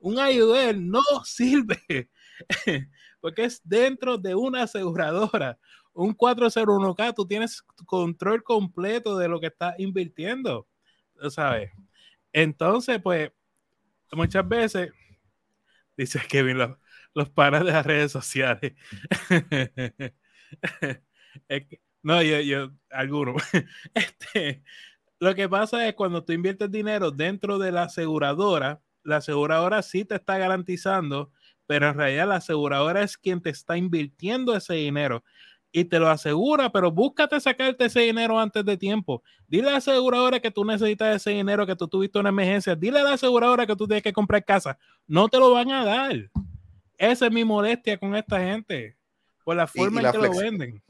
Un 0.00 0.18
ayudel 0.18 0.88
no 0.88 1.02
sirve 1.24 2.10
porque 3.20 3.44
es 3.44 3.60
dentro 3.64 4.18
de 4.18 4.34
una 4.34 4.64
aseguradora. 4.64 5.58
Un 5.92 6.16
401k, 6.16 7.14
tú 7.14 7.26
tienes 7.26 7.62
control 7.86 8.42
completo 8.42 9.16
de 9.16 9.28
lo 9.28 9.40
que 9.40 9.48
estás 9.48 9.74
invirtiendo, 9.78 10.68
¿sabes? 11.30 11.72
Entonces, 12.32 13.00
pues, 13.02 13.32
muchas 14.12 14.46
veces, 14.46 14.92
dice 15.96 16.20
Kevin, 16.28 16.58
los, 16.58 16.78
los 17.14 17.30
paras 17.30 17.64
de 17.64 17.72
las 17.72 17.84
redes 17.84 18.12
sociales. 18.12 18.74
no, 22.08 22.22
yo, 22.22 22.40
yo, 22.40 22.70
alguno. 22.90 23.34
Este, 23.94 24.62
lo 25.20 25.34
que 25.34 25.48
pasa 25.48 25.86
es 25.86 25.94
cuando 25.94 26.24
tú 26.24 26.32
inviertes 26.32 26.70
dinero 26.70 27.10
dentro 27.10 27.58
de 27.58 27.72
la 27.72 27.84
aseguradora, 27.84 28.80
la 29.02 29.16
aseguradora 29.16 29.82
sí 29.82 30.04
te 30.04 30.16
está 30.16 30.38
garantizando 30.38 31.32
pero 31.68 31.86
en 31.86 31.94
realidad 31.94 32.26
la 32.26 32.36
aseguradora 32.36 33.02
es 33.02 33.18
quien 33.18 33.42
te 33.42 33.50
está 33.50 33.76
invirtiendo 33.76 34.56
ese 34.56 34.72
dinero 34.72 35.22
y 35.70 35.84
te 35.84 35.98
lo 35.98 36.08
asegura, 36.08 36.72
pero 36.72 36.90
búscate 36.90 37.38
sacarte 37.38 37.84
ese 37.84 38.00
dinero 38.00 38.40
antes 38.40 38.64
de 38.64 38.78
tiempo. 38.78 39.22
Dile 39.46 39.68
a 39.68 39.72
la 39.72 39.76
aseguradora 39.76 40.40
que 40.40 40.50
tú 40.50 40.64
necesitas 40.64 41.14
ese 41.14 41.32
dinero, 41.32 41.66
que 41.66 41.76
tú 41.76 41.86
tuviste 41.86 42.18
una 42.18 42.30
emergencia. 42.30 42.74
Dile 42.74 43.00
a 43.00 43.02
la 43.02 43.12
aseguradora 43.12 43.66
que 43.66 43.76
tú 43.76 43.86
tienes 43.86 44.02
que 44.02 44.14
comprar 44.14 44.42
casa. 44.46 44.78
No 45.06 45.28
te 45.28 45.38
lo 45.38 45.50
van 45.50 45.70
a 45.70 45.84
dar. 45.84 46.30
Esa 46.96 47.26
es 47.26 47.32
mi 47.32 47.44
molestia 47.44 47.98
con 47.98 48.16
esta 48.16 48.40
gente, 48.40 48.96
por 49.44 49.54
la 49.54 49.66
forma 49.66 50.00
en 50.00 50.10
que 50.10 50.18
lo 50.18 50.34
venden. 50.34 50.82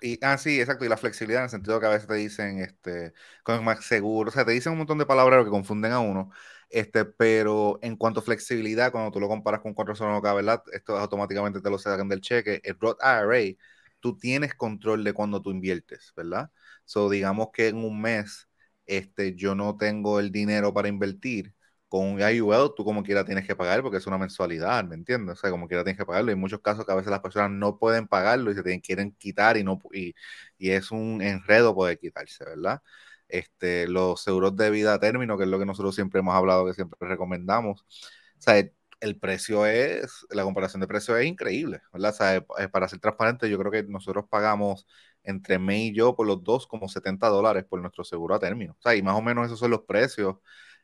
Y, 0.00 0.18
ah, 0.24 0.38
sí, 0.38 0.60
exacto. 0.60 0.84
Y 0.84 0.88
la 0.88 0.96
flexibilidad 0.96 1.40
en 1.42 1.44
el 1.46 1.50
sentido 1.50 1.80
que 1.80 1.86
a 1.86 1.88
veces 1.88 2.06
te 2.06 2.14
dicen, 2.14 2.58
este, 2.60 3.12
con 3.42 3.64
más 3.64 3.84
seguro. 3.84 4.28
O 4.30 4.32
sea, 4.32 4.44
te 4.44 4.52
dicen 4.52 4.72
un 4.72 4.78
montón 4.78 4.98
de 4.98 5.06
palabras 5.06 5.44
que 5.44 5.50
confunden 5.50 5.92
a 5.92 5.98
uno. 6.00 6.30
Este, 6.70 7.04
pero 7.04 7.78
en 7.82 7.96
cuanto 7.96 8.20
a 8.20 8.22
flexibilidad, 8.22 8.92
cuando 8.92 9.10
tú 9.10 9.18
lo 9.20 9.26
comparas 9.28 9.60
con 9.60 9.74
401k, 9.74 10.34
¿verdad? 10.34 10.62
Esto 10.72 10.96
automáticamente 10.98 11.60
te 11.60 11.70
lo 11.70 11.78
sacan 11.78 12.08
del 12.08 12.20
cheque. 12.20 12.60
El 12.62 12.78
Roth 12.78 12.98
IRA, 13.02 13.56
tú 14.00 14.16
tienes 14.16 14.54
control 14.54 15.02
de 15.02 15.12
cuando 15.14 15.42
tú 15.42 15.50
inviertes, 15.50 16.12
¿verdad? 16.16 16.50
So, 16.84 17.10
digamos 17.10 17.48
que 17.52 17.68
en 17.68 17.76
un 17.78 18.00
mes, 18.00 18.48
este, 18.86 19.34
yo 19.34 19.54
no 19.56 19.76
tengo 19.76 20.20
el 20.20 20.30
dinero 20.30 20.72
para 20.72 20.88
invertir. 20.88 21.54
Con 21.88 22.06
un 22.06 22.20
IUL, 22.20 22.74
tú 22.76 22.84
como 22.84 23.02
quiera 23.02 23.24
tienes 23.24 23.46
que 23.46 23.56
pagar 23.56 23.82
porque 23.82 23.96
es 23.98 24.06
una 24.06 24.18
mensualidad, 24.18 24.84
¿me 24.84 24.94
entiendes? 24.94 25.38
O 25.38 25.40
sea, 25.40 25.50
como 25.50 25.68
quiera 25.68 25.84
tienes 25.84 25.98
que 25.98 26.06
pagarlo. 26.06 26.30
Hay 26.30 26.36
muchos 26.36 26.60
casos 26.60 26.84
que 26.86 26.92
a 26.92 26.94
veces 26.94 27.10
las 27.10 27.20
personas 27.20 27.50
no 27.50 27.78
pueden 27.78 28.06
pagarlo 28.08 28.50
y 28.50 28.54
se 28.54 28.62
tienen, 28.62 28.80
quieren 28.80 29.12
quitar 29.12 29.56
y, 29.56 29.64
no, 29.64 29.78
y, 29.92 30.14
y 30.58 30.70
es 30.70 30.90
un 30.90 31.22
enredo 31.22 31.74
poder 31.74 31.98
quitarse, 31.98 32.44
¿verdad? 32.44 32.82
este, 33.28 33.86
los 33.88 34.22
seguros 34.22 34.56
de 34.56 34.70
vida 34.70 34.94
a 34.94 35.00
término, 35.00 35.36
que 35.36 35.44
es 35.44 35.50
lo 35.50 35.58
que 35.58 35.66
nosotros 35.66 35.94
siempre 35.94 36.20
hemos 36.20 36.34
hablado, 36.34 36.66
que 36.66 36.74
siempre 36.74 36.98
recomendamos. 37.08 37.82
O 37.82 38.40
sea, 38.40 38.62
el 39.00 39.18
precio 39.18 39.66
es, 39.66 40.26
la 40.30 40.42
comparación 40.44 40.80
de 40.80 40.88
precio 40.88 41.16
es 41.16 41.26
increíble, 41.26 41.82
¿verdad? 41.92 42.10
O 42.12 42.16
sea, 42.16 42.36
eh, 42.36 42.68
para 42.70 42.88
ser 42.88 42.98
transparente, 43.00 43.48
yo 43.50 43.58
creo 43.58 43.70
que 43.70 43.82
nosotros 43.84 44.24
pagamos 44.28 44.86
entre 45.22 45.58
May 45.58 45.88
y 45.88 45.94
yo 45.94 46.16
por 46.16 46.26
los 46.26 46.42
dos 46.42 46.66
como 46.66 46.88
70 46.88 47.28
dólares 47.28 47.64
por 47.68 47.80
nuestro 47.80 48.04
seguro 48.04 48.34
a 48.34 48.38
término. 48.40 48.72
O 48.78 48.82
sea, 48.82 48.94
y 48.96 49.02
más 49.02 49.14
o 49.16 49.22
menos 49.22 49.46
esos 49.46 49.58
son 49.58 49.70
los 49.70 49.82
precios. 49.82 50.36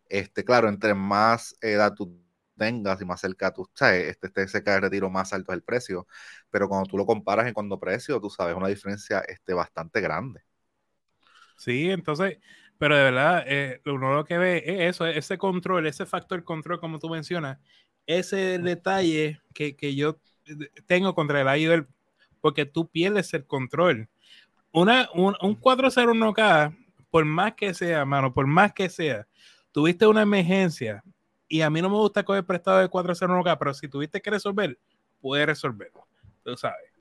Este, 0.08 0.44
claro, 0.44 0.68
entre 0.68 0.94
más 0.94 1.56
edad 1.61 1.94
tú 1.94 2.20
tengas 2.56 3.00
y 3.02 3.04
más 3.04 3.20
cerca 3.20 3.52
tú, 3.52 3.68
sabes, 3.75 4.08
este, 4.11 4.28
este 4.28 4.49
cerca 4.49 4.75
de 4.75 4.80
retiro, 4.80 5.11
más 5.11 5.32
alto 5.32 5.52
es 5.52 5.56
el 5.56 5.62
precio. 5.64 6.06
Pero 6.50 6.68
cuando 6.68 6.88
tú 6.88 6.96
lo 6.99 7.06
comparas 7.06 7.46
en 7.46 7.54
cuanto 7.54 7.78
precio, 7.80 8.20
tú 8.20 8.30
sabes 8.30 8.56
una 8.56 8.68
diferencia 8.68 9.20
este, 9.20 9.54
bastante 9.54 10.00
grande. 10.00 10.42
Sí, 11.56 11.90
entonces, 11.90 12.38
pero 12.78 12.96
de 12.96 13.04
verdad, 13.04 13.44
eh, 13.46 13.80
uno 13.87 14.14
lo 14.14 14.25
que 14.25 14.38
ve 14.38 14.62
es 14.66 14.96
eso, 14.96 15.06
ese 15.06 15.38
control, 15.38 15.87
ese 15.87 16.06
factor 16.06 16.42
control, 16.44 16.80
como 16.80 16.99
tú 16.99 17.08
mencionas, 17.08 17.58
ese 18.06 18.58
detalle 18.58 19.40
que, 19.54 19.76
que 19.76 19.94
yo 19.94 20.18
tengo 20.87 21.14
contra 21.14 21.40
el 21.40 21.61
IDL, 21.61 21.87
porque 22.40 22.66
tú 22.66 22.88
pierdes 22.88 23.32
el 23.34 23.46
control. 23.46 24.08
Una, 24.73 25.08
un, 25.14 25.37
un 25.42 25.56
401k, 25.56 26.76
por 27.11 27.25
más 27.26 27.54
que 27.54 27.75
sea, 27.75 28.04
mano, 28.04 28.34
por 28.34 28.46
más 28.46 28.73
que 28.75 28.90
sea, 28.90 29.26
tuviste 29.75 30.07
una 30.07 30.23
emergencia 30.23 31.02
y 31.49 31.61
a 31.61 31.69
mí 31.69 31.83
no 31.83 31.90
me 31.90 31.97
gusta 31.97 32.23
coger 32.23 32.47
prestado 32.47 32.78
de 32.78 32.88
401k, 32.88 33.59
pero 33.59 33.75
si 33.75 33.88
tuviste 33.88 34.23
que 34.23 34.31
resolver, 34.31 34.78
puedes 35.21 35.47
resolverlo, 35.47 36.07
tú 36.45 36.57
sabes. 36.57 36.93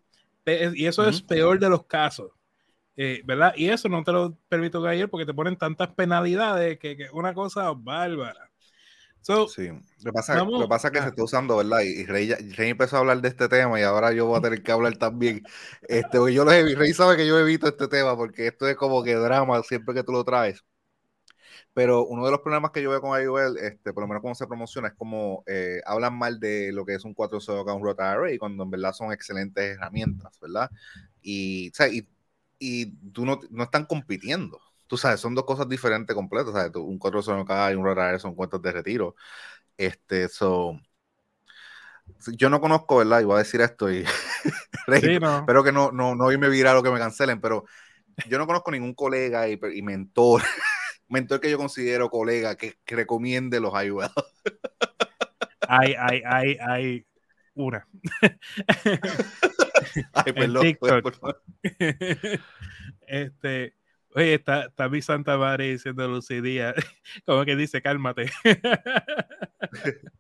Y 0.76 0.88
eso 0.88 1.08
es 1.08 1.22
peor 1.22 1.60
de 1.60 1.70
los 1.70 1.86
casos. 1.86 2.32
Eh, 2.98 3.22
¿Verdad? 3.26 3.54
Y 3.56 3.70
eso 3.70 3.88
no 3.90 4.04
te 4.04 4.12
lo 4.12 4.36
permito 4.50 4.84
caer 4.84 5.10
porque 5.10 5.26
te 5.26 5.34
ponen 5.34 5.56
tantas 5.56 5.90
penalidades 5.90 6.78
que 6.80 6.92
es 6.92 7.12
una 7.12 7.34
cosa 7.34 7.72
bárbara. 7.74 8.50
sí, 9.22 9.70
lo 9.70 9.80
que 10.04 10.12
pasa, 10.12 10.44
lo 10.44 10.68
pasa 10.68 10.88
es 10.88 10.94
que 10.94 11.02
se 11.02 11.08
está 11.10 11.24
usando, 11.24 11.58
¿verdad? 11.58 11.82
Y 11.82 12.06
Rey, 12.06 12.36
empezó 12.58 12.98
a 12.98 13.00
hablar 13.00 13.22
de 13.22 13.30
este 13.30 13.48
tema 13.48 13.80
y 13.80 13.84
ahora 13.84 14.12
yo 14.14 14.26
voy 14.26 14.40
a 14.40 14.42
tener 14.42 14.64
que 14.64 14.72
hablar 14.72 14.98
también. 14.98 15.44
Este, 15.88 16.18
yo 16.34 16.44
Rey 16.44 16.94
sabe 16.94 17.18
que 17.18 17.28
yo 17.28 17.40
evito 17.40 17.68
este 17.68 17.88
tema 17.88 18.18
porque 18.18 18.48
esto 18.48 18.68
es 18.68 18.76
como 18.76 19.04
que 19.04 19.14
drama 19.14 19.62
siempre 19.62 19.94
que 19.94 20.04
tú 20.04 20.12
lo 20.12 20.24
traes. 20.24 20.64
Pero 21.74 22.06
uno 22.06 22.24
de 22.26 22.32
los 22.32 22.42
problemas 22.42 22.72
que 22.72 22.84
yo 22.84 22.92
veo 22.92 23.02
con 23.02 23.20
IOL, 23.20 23.58
este, 23.58 23.94
por 23.94 24.04
lo 24.04 24.08
menos 24.08 24.22
como 24.22 24.36
se 24.36 24.46
promociona, 24.46 24.90
es 24.90 24.94
como 24.94 25.44
eh, 25.48 25.82
hablan 25.86 26.18
mal 26.18 26.40
de 26.40 26.72
lo 26.72 26.86
que 26.86 26.94
es 26.94 27.04
un 27.04 27.14
4 27.14 27.40
k 27.40 27.74
un 27.74 27.84
Rota 27.84 28.12
Array, 28.12 28.38
cuando 28.38 28.64
en 28.64 28.70
verdad 28.70 28.94
son 28.94 29.12
excelentes 29.12 29.76
herramientas, 29.76 30.40
¿verdad? 30.40 30.70
Y, 31.22 31.70
o 31.70 31.74
sea, 31.74 31.88
y 31.88 32.08
y 32.64 32.86
tú 33.12 33.26
no, 33.26 33.42
no 33.50 33.64
están 33.64 33.86
compitiendo. 33.86 34.62
Tú 34.88 34.96
sabes, 34.98 35.20
son 35.20 35.36
dos 35.36 35.44
cosas 35.44 35.68
diferentes 35.68 36.16
completas. 36.16 36.54
¿sabes? 36.54 36.72
Un 36.76 36.98
401k 36.98 37.74
y 37.74 37.76
un 37.76 37.86
RRR 37.86 38.20
son 38.20 38.36
cuentas 38.36 38.62
de 38.62 38.72
retiro. 38.72 39.16
Este, 39.76 40.30
so, 40.30 40.80
yo 42.28 42.50
no 42.50 42.62
conozco, 42.62 42.98
¿verdad? 42.98 43.20
Y 43.20 43.26
voy 43.26 43.36
a 43.36 43.40
decir 43.40 43.60
esto 43.60 43.92
y 43.92 44.06
espero 44.88 45.64
que 45.64 45.74
no, 45.74 45.92
no, 45.92 46.16
no 46.16 46.32
irme 46.32 46.48
viral 46.48 46.78
o 46.78 46.84
que 46.84 46.92
me 46.92 47.00
cancelen, 47.00 47.42
pero 47.42 47.66
yo 48.30 48.38
no 48.38 48.48
conozco 48.48 48.72
ningún 48.72 48.94
colega 48.94 49.50
y, 49.50 49.82
mentor, 49.82 50.42
mentor 51.08 51.40
que 51.40 51.52
yo 51.52 51.58
considero 51.58 52.10
colega 52.10 52.56
que, 52.56 52.76
recomiende 52.88 53.60
los 53.60 53.74
IUL. 53.74 54.10
hay, 55.68 55.96
hay, 55.98 56.22
hay, 56.26 56.58
hay 56.60 57.06
una. 57.56 57.88
Ay, 60.14 60.34
este, 63.08 63.74
oye, 64.16 64.34
está, 64.36 64.66
está, 64.66 64.90
mi 64.90 65.02
Santa 65.02 65.38
María 65.38 65.72
diciendo 65.72 66.08
Lucidía, 66.08 66.74
como 67.26 67.46
que 67.46 67.56
dice, 67.56 67.82
cálmate. 67.82 68.30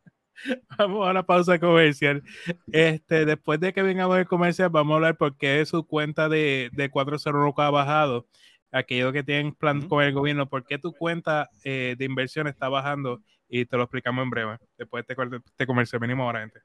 vamos 0.77 1.07
a 1.07 1.13
la 1.13 1.23
pausa 1.23 1.59
comercial. 1.59 2.23
Este, 2.71 3.25
después 3.25 3.59
de 3.59 3.73
que 3.73 3.81
vengamos 3.81 4.17
el 4.17 4.27
comercial, 4.27 4.69
vamos 4.69 4.93
a 4.93 4.95
hablar 4.95 5.17
por 5.17 5.37
qué 5.37 5.65
su 5.65 5.85
cuenta 5.87 6.29
de, 6.29 6.69
de 6.73 6.89
401 6.89 7.53
ha 7.57 7.71
bajado. 7.71 8.27
Aquellos 8.73 9.13
que 9.13 9.23
tienen 9.23 9.53
plan 9.53 9.87
con 9.87 10.03
el 10.03 10.13
gobierno, 10.13 10.49
por 10.49 10.65
qué 10.65 10.79
tu 10.79 10.93
cuenta 10.93 11.47
eh, 11.63 11.95
de 11.95 12.05
inversión 12.05 12.47
está 12.47 12.69
bajando 12.69 13.21
y 13.47 13.65
te 13.65 13.77
lo 13.77 13.83
explicamos 13.83 14.23
en 14.23 14.31
breve. 14.31 14.57
Después 14.79 15.05
de 15.05 15.13
este, 15.13 15.35
este 15.37 15.67
comercial, 15.67 15.99
venimos 15.99 16.25
ahora, 16.25 16.39
gente. 16.39 16.59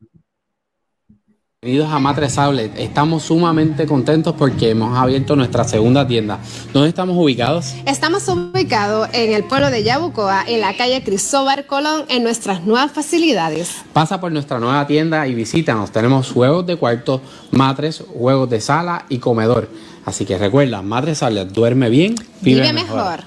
Bienvenidos 1.60 1.92
a 1.92 1.98
Matres 1.98 2.38
Outlet. 2.38 2.78
Estamos 2.78 3.24
sumamente 3.24 3.84
contentos 3.84 4.32
porque 4.38 4.70
hemos 4.70 4.96
abierto 4.96 5.34
nuestra 5.34 5.64
segunda 5.64 6.06
tienda. 6.06 6.38
¿Dónde 6.72 6.88
estamos 6.88 7.16
ubicados? 7.16 7.74
Estamos 7.84 8.28
ubicados 8.28 9.08
en 9.12 9.32
el 9.32 9.42
pueblo 9.42 9.68
de 9.68 9.82
Yabucoa, 9.82 10.44
en 10.46 10.60
la 10.60 10.76
calle 10.76 11.02
Cristóbal 11.02 11.66
Colón, 11.66 12.04
en 12.08 12.22
nuestras 12.22 12.64
nuevas 12.64 12.92
facilidades. 12.92 13.84
Pasa 13.92 14.20
por 14.20 14.30
nuestra 14.30 14.60
nueva 14.60 14.86
tienda 14.86 15.26
y 15.26 15.34
visítanos. 15.34 15.90
Tenemos 15.90 16.30
juegos 16.30 16.64
de 16.64 16.76
cuarto, 16.76 17.20
matres, 17.50 18.04
juegos 18.06 18.48
de 18.48 18.60
sala 18.60 19.04
y 19.08 19.18
comedor. 19.18 19.68
Así 20.08 20.24
que 20.24 20.38
recuerda, 20.38 20.80
Matres 20.80 21.22
Outlet, 21.22 21.48
duerme 21.48 21.90
bien, 21.90 22.14
vive, 22.40 22.72
mejor. 22.72 23.24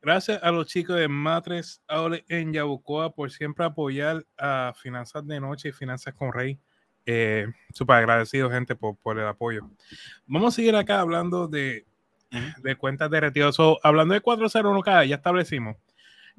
Gracias 0.00 0.42
a 0.42 0.50
los 0.50 0.68
chicos 0.68 0.96
de 0.96 1.06
Matres 1.06 1.82
en 2.28 2.54
Yabucoa 2.54 3.14
por 3.14 3.30
siempre 3.30 3.66
apoyar 3.66 4.24
a 4.38 4.72
Finanzas 4.74 5.26
de 5.26 5.38
Noche 5.38 5.68
y 5.68 5.72
Finanzas 5.72 6.14
con 6.14 6.32
Rey. 6.32 6.58
Eh, 7.04 7.46
Súper 7.74 7.96
agradecido, 7.96 8.50
gente, 8.50 8.74
por, 8.74 8.96
por, 8.96 9.18
el 9.18 9.26
apoyo. 9.26 9.68
Vamos 10.24 10.54
a 10.54 10.56
seguir 10.56 10.74
acá 10.76 11.00
hablando 11.00 11.46
de, 11.46 11.84
de 12.62 12.76
cuentas 12.76 13.10
de 13.10 13.20
retiro. 13.20 13.50
hablando 13.82 14.14
de 14.14 14.22
401k, 14.22 15.08
ya 15.08 15.16
establecimos 15.16 15.76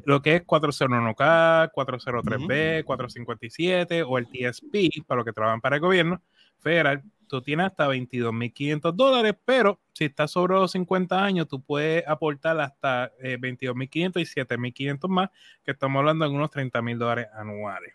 lo 0.04 0.20
que 0.24 0.38
es 0.38 0.48
401k, 0.48 1.72
403b, 1.74 2.84
457 2.86 4.02
o 4.02 4.18
el 4.18 4.26
TSP, 4.26 5.06
para 5.06 5.18
los 5.18 5.26
que 5.26 5.34
trabajan 5.34 5.62
para 5.62 5.76
el 5.76 5.82
gobierno 5.82 6.24
federal. 6.58 7.04
Tú 7.30 7.42
tienes 7.42 7.68
hasta 7.68 7.88
22.500 7.88 8.94
dólares, 8.94 9.36
pero 9.46 9.80
si 9.94 10.06
estás 10.06 10.32
sobre 10.32 10.56
los 10.56 10.72
50 10.72 11.24
años, 11.24 11.48
tú 11.48 11.62
puedes 11.62 12.06
aportar 12.08 12.60
hasta 12.60 13.12
22.500 13.20 14.18
eh, 14.18 14.22
y 14.22 14.26
7.500 14.26 15.08
más, 15.08 15.30
que 15.64 15.72
estamos 15.72 16.00
hablando 16.00 16.26
de 16.26 16.32
unos 16.32 16.50
30.000 16.50 16.98
dólares 16.98 17.28
anuales. 17.34 17.94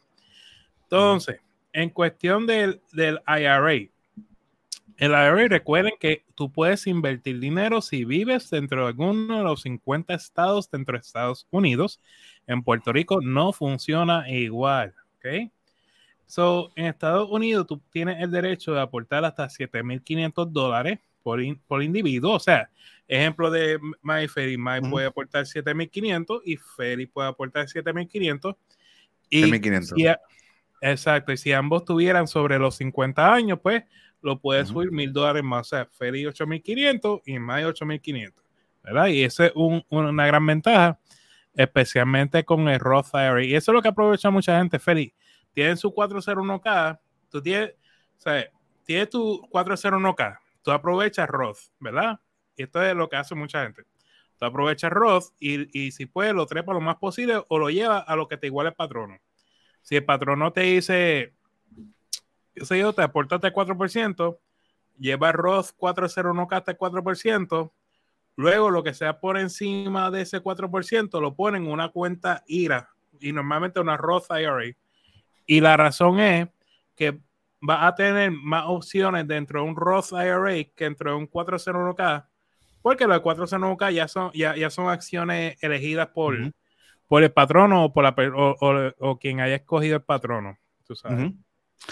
Entonces, 0.84 1.40
en 1.72 1.90
cuestión 1.90 2.46
del, 2.46 2.80
del 2.92 3.20
IRA, 3.26 3.72
el 4.96 5.10
IRA, 5.10 5.48
recuerden 5.48 5.94
que 5.98 6.24
tú 6.36 6.52
puedes 6.52 6.86
invertir 6.86 7.40
dinero 7.40 7.82
si 7.82 8.04
vives 8.04 8.48
dentro 8.50 8.82
de 8.82 8.88
alguno 8.88 9.38
de 9.38 9.42
los 9.42 9.62
50 9.62 10.14
estados 10.14 10.70
dentro 10.70 10.96
de 10.96 11.00
Estados 11.00 11.48
Unidos. 11.50 12.00
En 12.46 12.62
Puerto 12.62 12.92
Rico 12.92 13.20
no 13.20 13.52
funciona 13.52 14.30
igual, 14.30 14.94
¿ok? 15.16 15.50
So, 16.26 16.72
en 16.74 16.86
Estados 16.86 17.28
Unidos 17.30 17.66
tú 17.66 17.80
tienes 17.90 18.20
el 18.22 18.30
derecho 18.30 18.72
de 18.72 18.80
aportar 18.80 19.24
hasta 19.24 19.46
7.500 19.46 20.50
dólares 20.50 20.98
por, 21.22 21.40
por 21.66 21.82
individuo. 21.82 22.34
O 22.34 22.40
sea, 22.40 22.70
ejemplo 23.06 23.50
de 23.50 23.78
My 24.02 24.26
Ferry, 24.28 24.56
My 24.56 24.80
puede 24.88 25.06
aportar 25.06 25.44
7.500 25.44 26.40
y 26.44 26.56
Ferry 26.56 27.06
puede 27.06 27.28
aportar 27.28 27.66
7.500. 27.66 28.56
Y 29.30 29.44
7.500. 29.44 30.18
exacto, 30.80 31.32
y 31.32 31.36
si 31.36 31.52
ambos 31.52 31.84
tuvieran 31.84 32.26
sobre 32.26 32.58
los 32.58 32.76
50 32.76 33.32
años, 33.32 33.58
pues 33.62 33.84
lo 34.20 34.40
puedes 34.40 34.68
subir 34.68 34.90
mil 34.90 35.12
dólares 35.12 35.44
más. 35.44 35.66
O 35.66 35.70
sea, 35.70 35.86
Ferry 35.86 36.24
8.500 36.24 37.22
y 37.26 37.38
My 37.38 37.62
8.500. 37.62 38.32
¿Verdad? 38.82 39.06
Y 39.06 39.22
esa 39.24 39.46
es 39.46 39.52
una 39.54 40.26
gran 40.26 40.44
ventaja, 40.46 40.98
especialmente 41.54 42.44
con 42.44 42.68
el 42.68 42.78
Roth 42.78 43.14
IRA. 43.14 43.42
Y 43.42 43.54
eso 43.54 43.72
es 43.72 43.74
lo 43.74 43.82
que 43.82 43.88
aprovecha 43.88 44.30
mucha 44.30 44.58
gente, 44.58 44.78
Ferry 44.78 45.14
tienen 45.54 45.76
su 45.76 45.94
401k, 45.94 46.98
tú 47.30 47.40
tienes, 47.40 47.74
o 48.26 48.30
tienes 48.84 49.08
tu 49.08 49.40
401k, 49.50 50.38
tú 50.62 50.70
aprovechas 50.72 51.28
Roth, 51.28 51.58
¿verdad? 51.78 52.20
Y 52.56 52.64
esto 52.64 52.82
es 52.82 52.94
lo 52.94 53.08
que 53.08 53.16
hace 53.16 53.34
mucha 53.34 53.62
gente. 53.62 53.84
Tú 54.38 54.44
aprovechas 54.44 54.90
Roth 54.90 55.26
y, 55.38 55.86
y 55.86 55.92
si 55.92 56.06
puedes 56.06 56.34
lo 56.34 56.44
trepa 56.46 56.72
lo 56.72 56.80
más 56.80 56.96
posible 56.96 57.42
o 57.48 57.58
lo 57.58 57.70
lleva 57.70 57.98
a 57.98 58.16
lo 58.16 58.28
que 58.28 58.36
te 58.36 58.48
iguale 58.48 58.70
el 58.70 58.74
patrono. 58.74 59.18
Si 59.82 59.96
el 59.96 60.04
patrono 60.04 60.52
te 60.52 60.62
dice, 60.62 61.34
yo 62.54 62.64
sé 62.64 62.78
yo, 62.78 62.92
te 62.92 63.02
aportaste 63.02 63.52
4%, 63.52 64.38
lleva 64.98 65.32
Roth 65.32 65.70
401k 65.78 66.56
hasta 66.56 66.76
4%, 66.76 67.72
luego 68.36 68.70
lo 68.70 68.82
que 68.82 68.94
sea 68.94 69.20
por 69.20 69.38
encima 69.38 70.10
de 70.10 70.22
ese 70.22 70.42
4% 70.42 71.20
lo 71.20 71.34
ponen 71.34 71.64
en 71.64 71.70
una 71.70 71.90
cuenta 71.90 72.42
IRA 72.46 72.90
y 73.20 73.32
normalmente 73.32 73.78
una 73.78 73.96
Roth 73.96 74.26
IRA 74.30 74.74
y 75.46 75.60
la 75.60 75.76
razón 75.76 76.20
es 76.20 76.48
que 76.94 77.20
va 77.68 77.86
a 77.86 77.94
tener 77.94 78.30
más 78.30 78.64
opciones 78.66 79.26
dentro 79.26 79.62
de 79.62 79.68
un 79.68 79.76
Roth 79.76 80.12
IRA 80.12 80.64
que 80.74 80.84
dentro 80.84 81.10
de 81.10 81.16
un 81.16 81.30
401k, 81.30 82.26
porque 82.82 83.06
los 83.06 83.20
401k 83.20 83.92
ya 83.92 84.08
son, 84.08 84.30
ya, 84.32 84.54
ya 84.56 84.70
son 84.70 84.88
acciones 84.88 85.56
elegidas 85.62 86.08
por, 86.08 86.36
por 87.08 87.22
el 87.22 87.32
patrono 87.32 87.84
o, 87.84 87.92
por 87.92 88.04
la, 88.04 88.14
o, 88.98 89.18
quien 89.18 89.40
haya 89.40 89.56
escogido 89.56 89.96
el 89.96 90.02
patrono. 90.02 90.58
Tú 90.86 90.94
sabes. 90.94 91.32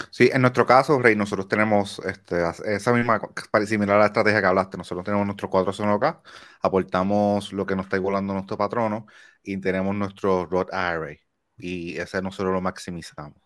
Sí, 0.09 0.29
en 0.33 0.41
nuestro 0.41 0.65
caso, 0.65 0.99
Rey, 0.99 1.15
nosotros 1.15 1.47
tenemos 1.47 1.99
este, 1.99 2.43
esa 2.65 2.93
misma, 2.93 3.21
similar 3.65 3.97
a 3.97 3.99
la 3.99 4.05
estrategia 4.07 4.41
que 4.41 4.47
hablaste, 4.47 4.77
nosotros 4.77 5.03
tenemos 5.03 5.25
nuestro 5.25 5.49
401k, 5.49 6.21
aportamos 6.61 7.53
lo 7.53 7.65
que 7.65 7.75
nos 7.75 7.85
está 7.85 7.97
igualando 7.97 8.33
nuestro 8.33 8.57
patrono 8.57 9.05
y 9.43 9.57
tenemos 9.57 9.93
nuestro 9.95 10.45
Roth 10.45 10.69
IRA 10.71 11.17
y 11.57 11.97
ese 11.97 12.21
nosotros 12.21 12.53
lo 12.53 12.61
maximizamos. 12.61 13.42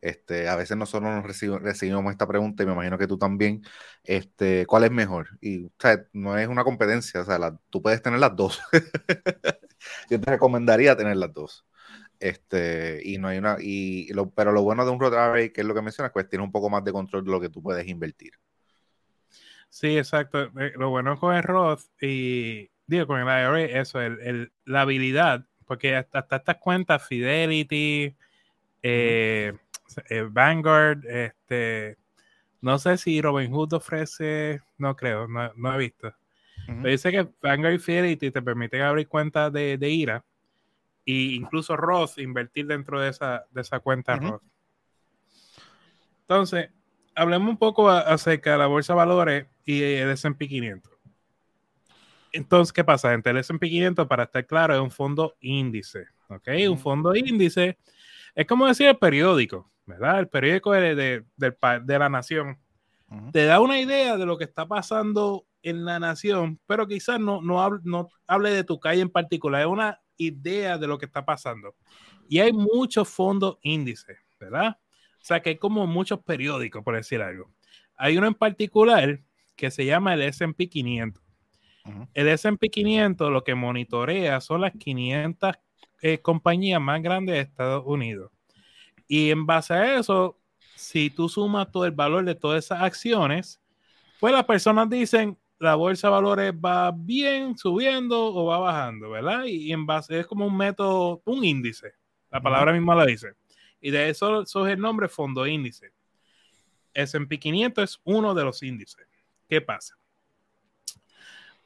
Este, 0.00 0.48
a 0.48 0.56
veces 0.56 0.76
nosotros 0.76 1.10
nos 1.10 1.24
recibimos, 1.24 2.12
esta 2.12 2.26
pregunta 2.26 2.62
y 2.62 2.66
me 2.66 2.72
imagino 2.72 2.98
que 2.98 3.06
tú 3.06 3.18
también, 3.18 3.62
este, 4.04 4.66
¿cuál 4.66 4.84
es 4.84 4.90
mejor? 4.90 5.30
Y, 5.40 5.66
o 5.66 5.72
sea, 5.78 6.04
no 6.12 6.36
es 6.38 6.48
una 6.48 6.64
competencia, 6.64 7.22
o 7.22 7.24
sea, 7.24 7.58
tú 7.70 7.82
puedes 7.82 8.02
tener 8.02 8.20
las 8.20 8.36
dos. 8.36 8.60
Yo 10.10 10.20
te 10.20 10.30
recomendaría 10.30 10.96
tener 10.96 11.16
las 11.16 11.32
dos. 11.32 11.66
Este, 12.18 13.00
y 13.04 13.18
no 13.18 13.28
hay 13.28 13.38
una, 13.38 13.56
y 13.60 14.12
lo, 14.12 14.30
pero 14.30 14.52
lo 14.52 14.62
bueno 14.62 14.84
de 14.84 14.90
un 14.90 15.00
Roth 15.00 15.12
IRA, 15.12 15.48
que 15.52 15.60
es 15.60 15.66
lo 15.66 15.74
que 15.74 15.82
mencionas, 15.82 16.12
pues 16.12 16.28
tiene 16.28 16.44
un 16.44 16.52
poco 16.52 16.70
más 16.70 16.84
de 16.84 16.92
control 16.92 17.24
de 17.24 17.30
lo 17.30 17.40
que 17.40 17.48
tú 17.48 17.62
puedes 17.62 17.86
invertir. 17.88 18.32
Sí, 19.68 19.98
exacto. 19.98 20.44
Eh, 20.58 20.72
lo 20.76 20.90
bueno 20.90 21.18
con 21.18 21.34
el 21.34 21.42
Roth 21.42 21.82
y 22.00 22.70
digo 22.86 23.06
con 23.06 23.20
el 23.20 23.26
IRA, 23.26 23.80
eso, 23.80 24.00
el, 24.00 24.52
la 24.64 24.82
habilidad, 24.82 25.46
porque 25.66 25.96
hasta, 25.96 26.20
hasta 26.20 26.36
estas 26.36 26.56
cuentas, 26.56 27.06
Fidelity, 27.06 28.16
eh, 28.82 29.52
eh, 30.08 30.26
Vanguard, 30.28 31.04
este, 31.06 31.96
no 32.60 32.78
sé 32.78 32.96
si 32.98 33.20
Robinhood 33.20 33.74
ofrece, 33.74 34.60
no 34.78 34.96
creo, 34.96 35.26
no, 35.28 35.74
he 35.74 35.78
visto. 35.78 36.14
Pero 36.66 36.88
dice 36.88 37.12
que 37.12 37.28
Vanguard 37.40 37.74
y 37.74 37.78
Fidelity 37.78 38.30
te 38.30 38.42
permiten 38.42 38.82
abrir 38.82 39.06
cuentas 39.06 39.52
de, 39.52 39.78
IRA 39.80 40.24
e 41.04 41.12
incluso 41.12 41.76
Roth 41.76 42.18
invertir 42.18 42.66
dentro 42.66 43.00
de 43.00 43.10
esa, 43.10 43.44
de 43.52 43.60
esa 43.60 43.78
cuenta 43.78 44.16
Roth. 44.16 44.42
Entonces, 46.22 46.70
hablemos 47.14 47.48
un 47.48 47.56
poco 47.56 47.88
acerca 47.88 48.52
de 48.52 48.58
la 48.58 48.66
bolsa 48.66 48.92
de 48.92 48.96
valores 48.96 49.46
y 49.64 49.82
el 49.82 50.10
S&P 50.10 50.48
500. 50.48 50.92
Entonces, 52.32 52.72
¿qué 52.72 52.84
pasa? 52.84 53.14
Entre 53.14 53.30
el 53.30 53.38
S&P 53.38 53.68
500, 53.68 54.06
para 54.06 54.24
estar 54.24 54.44
claro, 54.44 54.74
es 54.74 54.80
un 54.80 54.90
fondo 54.90 55.36
índice, 55.40 56.06
¿ok? 56.28 56.48
Un 56.68 56.78
fondo 56.78 57.14
índice 57.14 57.78
es 58.36 58.46
como 58.46 58.68
decir 58.68 58.86
el 58.86 58.98
periódico. 58.98 59.68
¿verdad? 59.86 60.18
El 60.18 60.28
periódico 60.28 60.72
de, 60.72 61.24
de, 61.36 61.98
la 61.98 62.08
nación. 62.08 62.58
Te 63.32 63.44
da 63.44 63.60
una 63.60 63.80
idea 63.80 64.16
de 64.16 64.26
lo 64.26 64.36
que 64.36 64.44
está 64.44 64.66
pasando 64.66 65.46
en 65.62 65.84
la 65.84 66.00
nación, 66.00 66.60
pero 66.66 66.88
quizás 66.88 67.20
no, 67.20 67.40
no, 67.40 67.62
hable, 67.62 67.80
no 67.84 68.08
hable 68.26 68.50
de 68.50 68.64
tu 68.64 68.80
calle 68.80 69.00
en 69.00 69.10
particular, 69.10 69.60
es 69.60 69.68
una 69.68 70.00
idea 70.16 70.76
de 70.76 70.88
lo 70.88 70.98
que 70.98 71.06
está 71.06 71.24
pasando. 71.24 71.76
Y 72.28 72.40
hay 72.40 72.52
muchos 72.52 73.08
fondos 73.08 73.58
índices, 73.62 74.18
¿verdad? 74.40 74.76
O 75.20 75.24
sea 75.24 75.40
que 75.40 75.50
hay 75.50 75.56
como 75.56 75.86
muchos 75.86 76.18
periódicos, 76.20 76.82
por 76.82 76.96
decir 76.96 77.22
algo. 77.22 77.52
Hay 77.96 78.18
uno 78.18 78.26
en 78.26 78.34
particular 78.34 79.20
que 79.54 79.70
se 79.70 79.84
llama 79.84 80.14
el 80.14 80.22
SP 80.26 80.66
500. 80.68 81.22
El 82.14 82.28
SP 82.34 82.66
500 82.68 83.30
lo 83.30 83.44
que 83.44 83.54
monitorea 83.54 84.40
son 84.40 84.62
las 84.62 84.72
500 84.72 85.54
eh, 86.02 86.18
compañías 86.18 86.80
más 86.80 87.02
grandes 87.02 87.34
de 87.34 87.40
Estados 87.40 87.84
Unidos. 87.86 88.30
Y 89.08 89.30
en 89.30 89.46
base 89.46 89.74
a 89.74 89.98
eso, 89.98 90.38
si 90.74 91.10
tú 91.10 91.28
sumas 91.28 91.70
todo 91.70 91.84
el 91.86 91.92
valor 91.92 92.24
de 92.24 92.34
todas 92.34 92.64
esas 92.64 92.82
acciones, 92.82 93.60
pues 94.20 94.32
las 94.32 94.44
personas 94.44 94.90
dicen 94.90 95.38
la 95.58 95.74
bolsa 95.74 96.08
de 96.08 96.12
valores 96.12 96.52
va 96.52 96.92
bien 96.92 97.56
subiendo 97.56 98.34
o 98.34 98.46
va 98.46 98.58
bajando, 98.58 99.10
¿verdad? 99.10 99.44
Y, 99.46 99.72
en 99.72 99.86
base 99.86 100.20
es 100.20 100.26
como 100.26 100.46
un 100.46 100.56
método, 100.56 101.22
un 101.24 101.44
índice. 101.44 101.94
La 102.30 102.40
palabra 102.40 102.72
misma 102.72 102.94
la 102.94 103.06
dice. 103.06 103.32
Y 103.80 103.90
de 103.90 104.10
eso 104.10 104.44
surge 104.44 104.72
el 104.72 104.80
nombre 104.80 105.08
fondo 105.08 105.46
índice. 105.46 105.92
S&P 106.92 107.38
500 107.38 107.84
es 107.90 108.00
uno 108.04 108.34
de 108.34 108.44
los 108.44 108.62
índices. 108.62 109.06
¿Qué 109.48 109.60
pasa? 109.60 109.96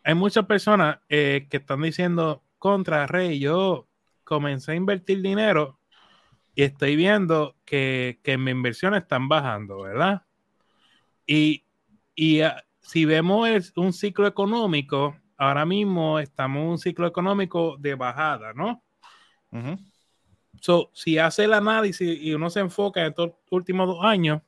Hay 0.04 0.14
muchas 0.14 0.46
personas 0.46 0.98
eh, 1.08 1.46
que 1.50 1.58
están 1.58 1.82
diciendo 1.82 2.42
contra 2.58 3.06
Rey, 3.06 3.38
yo 3.38 3.89
comencé 4.30 4.70
a 4.70 4.76
invertir 4.76 5.20
dinero 5.22 5.80
y 6.54 6.62
estoy 6.62 6.94
viendo 6.94 7.56
que, 7.64 8.20
que 8.22 8.38
mis 8.38 8.52
inversiones 8.52 9.02
están 9.02 9.28
bajando, 9.28 9.82
¿verdad? 9.82 10.22
Y, 11.26 11.64
y 12.14 12.42
ah, 12.42 12.64
si 12.80 13.04
vemos 13.06 13.72
un 13.74 13.92
ciclo 13.92 14.28
económico, 14.28 15.16
ahora 15.36 15.66
mismo 15.66 16.20
estamos 16.20 16.62
en 16.62 16.68
un 16.68 16.78
ciclo 16.78 17.08
económico 17.08 17.76
de 17.80 17.96
bajada, 17.96 18.52
¿no? 18.52 18.84
so, 20.60 20.90
si 20.94 21.18
hace 21.18 21.44
el 21.44 21.52
análisis 21.52 22.22
y 22.22 22.32
uno 22.32 22.50
se 22.50 22.60
enfoca 22.60 23.00
en 23.00 23.08
estos 23.08 23.32
últimos 23.50 23.88
dos 23.88 24.04
años, 24.04 24.42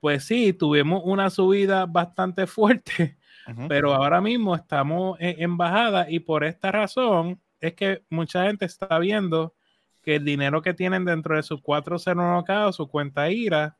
pues 0.00 0.24
sí, 0.24 0.52
tuvimos 0.52 1.02
una 1.04 1.30
subida 1.30 1.86
bastante 1.86 2.46
fuerte, 2.48 3.18
pero 3.68 3.94
ahora 3.94 4.20
mismo 4.20 4.56
estamos 4.56 5.16
en, 5.20 5.40
en, 5.44 5.56
bajada 5.56 6.10
y 6.10 6.18
por 6.18 6.42
esta 6.42 6.72
razón 6.72 7.40
es 7.60 7.74
que 7.74 8.02
mucha 8.10 8.44
gente 8.44 8.64
está 8.64 8.98
viendo 8.98 9.54
que 10.02 10.16
el 10.16 10.24
dinero 10.24 10.62
que 10.62 10.74
tienen 10.74 11.04
dentro 11.04 11.36
de 11.36 11.42
su 11.42 11.58
401k 11.58 12.68
o 12.68 12.72
su 12.72 12.88
cuenta 12.88 13.30
IRA 13.30 13.76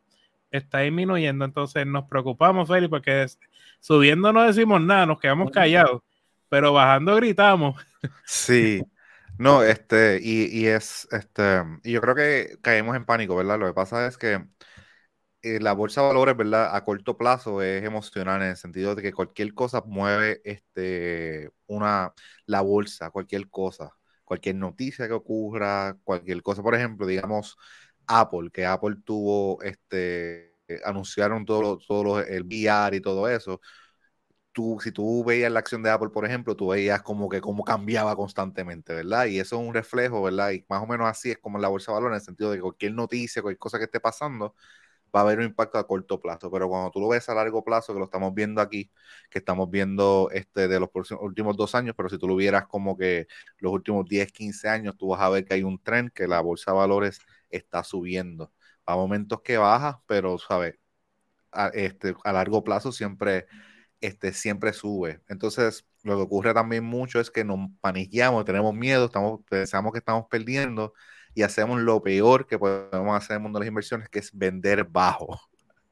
está 0.51 0.81
disminuyendo. 0.81 1.45
Entonces 1.45 1.87
nos 1.87 2.09
preocupamos, 2.09 2.69
Feli, 2.69 2.89
porque 2.89 3.27
subiendo 3.81 4.33
no 4.33 4.43
decimos 4.43 4.81
nada, 4.81 5.07
nos 5.07 5.21
quedamos 5.21 5.51
callados, 5.51 6.03
pero 6.49 6.73
bajando 6.73 7.15
gritamos. 7.17 7.77
Sí. 8.25 8.83
No, 9.39 9.63
este, 9.63 10.19
y, 10.23 10.67
es, 10.67 11.07
este, 11.11 11.63
y 11.85 11.93
yo 11.93 12.01
creo 12.01 12.15
que 12.15 12.59
caemos 12.63 12.97
en 12.97 13.05
pánico, 13.05 13.37
¿verdad? 13.37 13.59
Lo 13.59 13.67
que 13.67 13.75
pasa 13.75 14.07
es 14.07 14.17
que 14.17 14.43
eh, 15.57 15.61
la 15.61 15.73
bolsa 15.73 16.03
de 16.03 16.09
valores, 16.09 16.37
¿verdad? 16.37 16.75
A 16.75 16.85
corto 16.85 17.17
plazo 17.17 17.63
es 17.63 17.85
emocional 17.85 18.43
en 18.43 18.49
el 18.51 18.57
sentido 18.57 18.95
de 18.95 19.03
que 19.03 19.13
cualquier 19.13 19.55
cosa 19.55 19.83
mueve, 19.87 20.41
este, 20.45 21.51
una, 21.67 22.13
la 22.47 22.61
bolsa, 22.63 23.11
cualquier 23.11 23.49
cosa 23.51 23.93
cualquier 24.25 24.57
noticia 24.57 25.07
que 25.07 25.15
ocurra, 25.15 25.97
cualquier 26.05 26.43
cosa, 26.43 26.63
por 26.63 26.75
ejemplo, 26.75 27.07
digamos 27.07 27.57
Apple, 28.09 28.51
que 28.53 28.67
Apple 28.67 28.97
tuvo 29.05 29.63
este 29.63 30.53
anunciaron 30.85 31.47
todo, 31.47 31.79
todo 31.79 32.21
el 32.21 32.43
VR 32.45 32.97
y 32.97 33.01
todo 33.01 33.29
eso, 33.29 33.61
tú, 34.53 34.79
si 34.83 34.93
tú 34.93 35.25
veías 35.25 35.53
la 35.53 35.61
acción 35.61 35.83
de 35.83 35.91
Apple, 35.91 36.11
por 36.11 36.25
ejemplo, 36.27 36.57
tú 36.57 36.69
veías 36.69 37.03
como 37.03 37.29
que 37.29 37.41
cómo 37.41 37.65
cambiaba 37.65 38.17
constantemente, 38.17 38.95
¿verdad? 38.95 39.27
Y 39.27 39.39
eso 39.39 39.61
es 39.61 39.69
un 39.69 39.75
reflejo, 39.75 40.23
¿verdad? 40.23 40.51
Y 40.53 40.65
más 40.69 40.83
o 40.83 40.87
menos 40.87 41.09
así 41.09 41.31
es 41.31 41.39
como 41.39 41.59
en 41.59 41.63
la 41.63 41.69
bolsa 41.69 41.93
de 41.93 41.97
valores, 41.97 42.15
en 42.17 42.21
el 42.21 42.25
sentido 42.27 42.51
de 42.51 42.57
que 42.59 42.63
cualquier 42.63 42.95
noticia, 42.95 43.43
cualquier 43.43 43.59
cosa 43.59 43.79
que 43.79 43.85
esté 43.85 44.01
pasando, 44.01 44.55
va 45.17 45.21
a 45.23 45.25
haber 45.25 45.39
un 45.39 45.47
impacto 45.47 45.79
a 45.79 45.87
corto 45.87 46.21
plazo. 46.21 46.51
Pero 46.51 46.69
cuando 46.69 46.91
tú 46.91 47.01
lo 47.01 47.09
ves 47.09 47.29
a 47.29 47.35
largo 47.35 47.65
plazo, 47.65 47.93
que 47.95 47.99
lo 47.99 48.05
estamos 48.07 48.35
viendo 48.35 48.61
aquí, 48.61 48.91
que 49.31 49.39
estamos 49.39 49.71
viendo 49.71 50.29
este 50.33 50.69
de 50.69 50.81
los 50.81 50.91
últimos 51.21 51.57
dos 51.57 51.75
años, 51.75 51.95
pero 51.97 52.09
si 52.09 52.19
tú 52.19 52.29
lo 52.29 52.37
vieras 52.37 52.67
como 52.67 52.97
que 52.97 53.27
los 53.59 53.73
últimos 53.73 54.07
10, 54.09 54.33
15 54.33 54.69
años, 54.69 54.97
tú 54.99 55.09
vas 55.09 55.21
a 55.23 55.29
ver 55.31 55.45
que 55.45 55.55
hay 55.55 55.63
un 55.63 55.83
tren 55.83 56.11
que 56.15 56.29
la 56.29 56.41
bolsa 56.41 56.73
de 56.73 56.79
valores 56.79 57.21
está 57.51 57.83
subiendo. 57.85 58.53
A 58.87 58.97
momentos 58.97 59.41
que 59.43 59.57
baja, 59.59 60.03
pero, 60.07 60.39
¿sabes? 60.39 60.77
A, 61.53 61.69
este, 61.75 62.15
a 62.25 62.33
largo 62.33 62.65
plazo 62.65 62.93
siempre 62.93 63.47
este, 64.01 64.33
siempre 64.33 64.73
sube. 64.73 65.21
Entonces, 65.29 65.87
lo 66.03 66.17
que 66.17 66.23
ocurre 66.23 66.55
también 66.55 66.85
mucho 66.85 67.21
es 67.21 67.31
que 67.31 67.45
nos 67.45 67.71
paniqueamos, 67.81 68.45
tenemos 68.45 68.75
miedo, 68.75 69.07
estamos, 69.07 69.41
pensamos 69.49 69.93
que 69.93 69.99
estamos 69.99 70.27
perdiendo 70.31 70.93
y 71.37 71.43
hacemos 71.45 71.81
lo 71.81 72.03
peor 72.03 72.49
que 72.49 72.59
podemos 72.59 73.17
hacer 73.17 73.35
en 73.35 73.37
el 73.37 73.43
mundo 73.45 73.61
de 73.61 73.67
las 73.67 73.69
inversiones, 73.69 74.09
que 74.09 74.19
es 74.19 74.37
vender 74.37 74.83
bajo. 74.85 75.41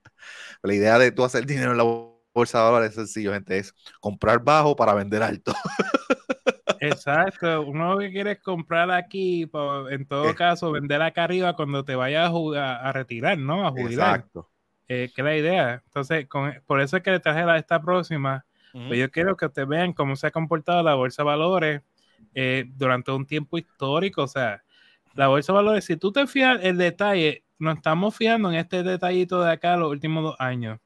La 0.62 0.74
idea 0.74 0.98
de 0.98 1.12
tú 1.12 1.22
hacer 1.22 1.46
dinero 1.46 1.70
en 1.70 1.78
la 1.78 1.85
bolsa 2.33 2.59
de 2.59 2.64
valores 2.64 2.90
es 2.90 2.96
sencillo, 2.96 3.33
gente, 3.33 3.59
es 3.59 3.72
comprar 4.00 4.42
bajo 4.42 4.74
para 4.74 4.94
vender 4.94 5.22
alto. 5.22 5.52
Exacto, 6.80 7.62
uno 7.62 7.98
que 7.98 8.11
quiere 8.11 8.40
comprar 8.40 8.90
aquí, 8.90 9.48
en 9.90 10.07
todo 10.07 10.35
caso, 10.35 10.72
vender 10.72 11.00
acá 11.00 11.24
arriba 11.24 11.54
cuando 11.54 11.85
te 11.85 11.94
vayas 11.94 12.33
a, 12.57 12.76
a, 12.76 12.92
retirar, 12.92 13.38
¿no? 13.38 13.66
A 13.66 13.70
jubilar. 13.70 14.16
Exacto 14.16 14.50
eh, 14.88 15.11
que 15.14 15.22
la 15.22 15.37
idea. 15.37 15.83
Entonces, 15.87 16.26
por 16.66 16.80
eso 16.80 16.96
es 16.96 17.02
que 17.02 17.11
le 17.11 17.20
traje 17.20 17.44
la, 17.44 17.59
esta 17.59 17.80
próxima. 17.80 18.44
Pues 18.72 18.98
yo 18.98 19.09
quiero 19.09 19.37
que 19.37 19.46
ustedes 19.46 19.68
vean 19.68 19.92
cómo 19.92 20.16
se 20.16 20.26
ha 20.26 20.30
comportado 20.33 20.83
la 20.83 20.96
bolsa 20.96 21.22
de 21.22 21.26
valores 21.26 21.83
eh, 22.35 22.64
durante 22.74 23.12
un 23.12 23.24
tiempo 23.24 23.57
histórico. 23.57 24.24
O 24.24 24.26
sea, 24.26 24.63
la 25.14 25.29
bolsa 25.29 25.53
de 25.53 25.57
valores, 25.57 25.85
si 25.85 25.96
tú 25.96 26.12
te 26.12 26.27
fijas 26.27 26.59
el 26.62 26.79
detalle, 26.79 27.44
nos 27.59 27.77
estamos 27.77 28.16
fijando 28.16 28.50
en 28.50 28.57
este 28.57 28.83
detallito 28.83 29.42
de 29.42 29.53
acá 29.53 29.77
los 29.77 29.90
últimos 29.90 30.24
dos 30.24 30.37
años, 30.38 30.81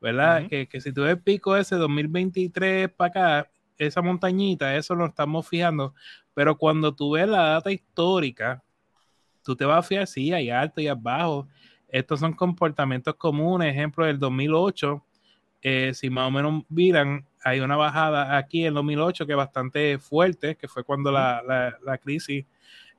¿verdad? 0.00 0.48
que, 0.48 0.68
que, 0.68 0.80
si 0.80 0.92
tú 0.92 1.02
ves 1.02 1.16
pico 1.22 1.56
ese 1.56 1.76
2023 1.76 2.90
para 2.90 3.08
acá, 3.08 3.50
esa 3.78 4.02
montañita, 4.02 4.76
eso 4.76 4.94
lo 4.94 5.06
estamos 5.06 5.48
fijando. 5.48 5.94
Pero 6.34 6.58
cuando 6.58 6.94
tú 6.94 7.12
ves 7.12 7.28
la 7.28 7.42
data 7.50 7.72
histórica, 7.72 8.62
tú 9.42 9.56
te 9.56 9.64
vas 9.64 9.78
a 9.78 9.82
fijar, 9.82 10.06
sí, 10.06 10.32
hay 10.32 10.50
alto 10.50 10.80
y 10.80 10.88
abajo 10.88 11.48
estos 11.92 12.20
son 12.20 12.32
comportamientos 12.32 13.14
comunes. 13.16 13.72
Ejemplo, 13.72 14.06
del 14.06 14.18
2008, 14.18 15.04
eh, 15.62 15.92
si 15.94 16.10
más 16.10 16.28
o 16.28 16.30
menos 16.30 16.64
miran, 16.68 17.26
hay 17.42 17.60
una 17.60 17.76
bajada 17.76 18.36
aquí 18.36 18.64
en 18.64 18.74
2008 18.74 19.26
que 19.26 19.32
es 19.32 19.36
bastante 19.36 19.98
fuerte, 19.98 20.56
que 20.56 20.68
fue 20.68 20.84
cuando 20.84 21.10
la, 21.10 21.76
la, 21.82 21.98
crisis, 21.98 22.46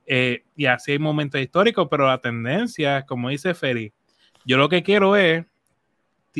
eh, 0.06 0.44
y 0.56 0.66
así 0.66 0.92
hay 0.92 0.98
momentos 0.98 1.40
históricos, 1.40 1.88
pero 1.90 2.06
la 2.06 2.20
tendencia, 2.20 3.06
como 3.06 3.28
dice 3.28 3.54
Feri, 3.54 3.92
yo 4.44 4.56
lo 4.58 4.68
que 4.68 4.82
quiero 4.82 5.16
es 5.16 5.44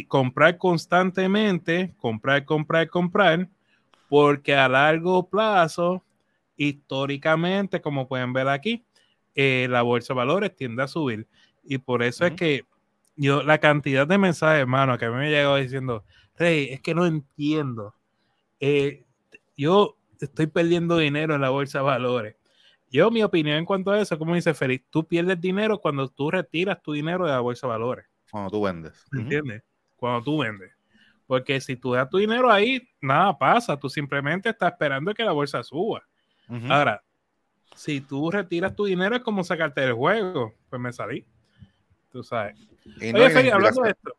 comprar 0.09 0.59
constantemente, 0.59 1.95
comprar, 1.99 2.45
comprar, 2.45 2.89
comprar, 2.89 3.49
porque 4.09 4.55
a 4.55 4.69
largo 4.69 5.29
plazo, 5.29 6.05
históricamente, 6.57 7.81
como 7.81 8.09
pueden 8.09 8.33
ver 8.33 8.49
aquí, 8.49 8.85
eh, 9.35 9.67
la 9.71 9.83
bolsa 9.83 10.13
de 10.13 10.19
valores 10.19 10.57
tiende 10.57 10.83
a 10.83 10.89
subir. 10.89 11.27
Y 11.63 11.79
por 11.79 12.03
eso 12.03 12.27
es 12.27 12.33
que 12.33 12.65
yo, 13.17 13.43
la 13.43 13.59
cantidad 13.59 14.07
de 14.07 14.19
mensajes, 14.19 14.61
hermano, 14.61 14.99
que 14.99 15.05
a 15.05 15.11
mí 15.11 15.17
me 15.17 15.31
llegado 15.31 15.57
diciendo, 15.57 16.05
Rey, 16.37 16.69
es 16.71 16.81
que 16.81 16.95
no 16.95 17.07
entiendo. 17.07 17.95
Eh, 18.61 19.05
yo 19.57 19.97
estoy 20.21 20.47
perdiendo 20.47 20.97
dinero 20.97 21.35
en 21.35 21.41
la 21.41 21.51
bolsa 21.51 21.79
de 21.79 21.85
valores. 21.85 22.37
Yo, 22.93 23.11
mi 23.11 23.23
opinión 23.23 23.57
en 23.57 23.65
cuanto 23.65 23.91
a 23.91 24.01
eso, 24.01 24.19
como 24.19 24.35
dice 24.35 24.55
Félix, 24.55 24.85
tú 24.91 25.05
pierdes 25.09 25.41
dinero 25.41 25.81
cuando 25.81 26.09
tú 26.09 26.31
retiras 26.31 26.81
tu 26.81 26.93
dinero 26.93 27.25
de 27.25 27.33
la 27.33 27.41
bolsa 27.41 27.67
de 27.67 27.73
valores. 27.73 28.07
Cuando 28.31 28.51
tú 28.51 28.63
vendes. 28.63 29.05
¿Entiendes? 29.13 29.65
Cuando 29.97 30.23
tú 30.23 30.39
vendes. 30.39 30.73
Porque 31.27 31.61
si 31.61 31.77
tú 31.77 31.93
das 31.93 32.09
tu 32.09 32.19
dinero 32.19 32.51
ahí, 32.51 32.89
nada 33.01 33.37
pasa. 33.37 33.77
Tú 33.77 33.89
simplemente 33.89 34.51
estás 34.51 34.73
esperando 34.73 35.15
que 35.15 35.25
la 35.25 35.33
bolsa 35.33 35.63
suba. 35.63 36.07
Ahora, 36.69 37.03
si 37.75 38.03
tú 38.03 38.31
retiras 38.31 38.77
tu 38.77 38.85
dinero 38.85 39.17
es 39.17 39.23
como 39.23 39.43
sacarte 39.43 39.81
del 39.81 39.95
juego. 39.95 40.55
Pues 40.69 40.81
me 40.81 40.93
salí 40.93 41.27
tú 42.13 42.23
sabes. 42.23 42.57
Y 43.01 43.15
Oye, 43.15 43.31
Feli, 43.31 43.49
hablando 43.49 43.83
de 43.83 43.91
esto. 43.91 44.15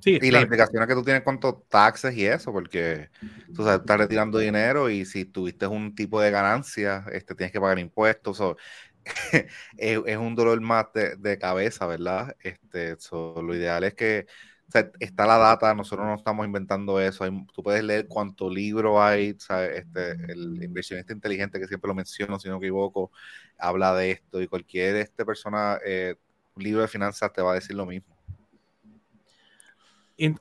Sí, 0.00 0.18
y 0.20 0.30
las 0.30 0.42
implicaciones 0.42 0.88
que 0.88 0.94
tú 0.94 1.02
tienes 1.02 1.22
con 1.22 1.40
tus 1.40 1.68
taxes 1.68 2.14
y 2.16 2.26
eso, 2.26 2.52
porque 2.52 3.08
tú 3.54 3.64
sabes, 3.64 3.80
estás 3.80 3.98
retirando 3.98 4.38
dinero 4.38 4.90
y 4.90 5.04
si 5.04 5.24
tuviste 5.24 5.66
un 5.66 5.94
tipo 5.94 6.20
de 6.20 6.30
ganancia, 6.30 7.04
este, 7.12 7.34
tienes 7.34 7.52
que 7.52 7.60
pagar 7.60 7.78
impuestos. 7.78 8.40
o 8.40 8.56
es, 9.78 10.00
es, 10.04 10.16
un 10.16 10.34
dolor 10.34 10.60
más 10.60 10.86
de, 10.92 11.16
de 11.16 11.38
cabeza, 11.38 11.86
¿verdad? 11.86 12.36
Este, 12.40 12.96
lo 13.12 13.54
ideal 13.54 13.84
es 13.84 13.94
que 13.94 14.26
o 14.68 14.70
sea, 14.70 14.90
está 15.00 15.26
la 15.26 15.38
data, 15.38 15.74
nosotros 15.74 16.06
no 16.06 16.14
estamos 16.14 16.44
inventando 16.44 17.00
eso. 17.00 17.24
tú 17.54 17.62
puedes 17.62 17.82
leer 17.82 18.06
cuánto 18.06 18.50
libro 18.50 19.02
hay, 19.02 19.34
¿sabes? 19.38 19.78
Este, 19.78 20.10
el 20.30 20.62
inversionista 20.62 21.14
inteligente, 21.14 21.58
que 21.58 21.66
siempre 21.66 21.88
lo 21.88 21.94
menciono, 21.94 22.38
si 22.38 22.48
no 22.48 22.58
me 22.58 22.66
equivoco, 22.66 23.10
habla 23.58 23.94
de 23.94 24.10
esto 24.10 24.42
y 24.42 24.46
cualquier 24.46 24.96
este 24.96 25.24
persona 25.24 25.78
eh, 25.86 26.16
libro 26.56 26.82
de 26.82 26.88
finanzas 26.88 27.32
te 27.32 27.40
va 27.40 27.52
a 27.52 27.54
decir 27.54 27.74
lo 27.76 27.86
mismo. 27.86 28.17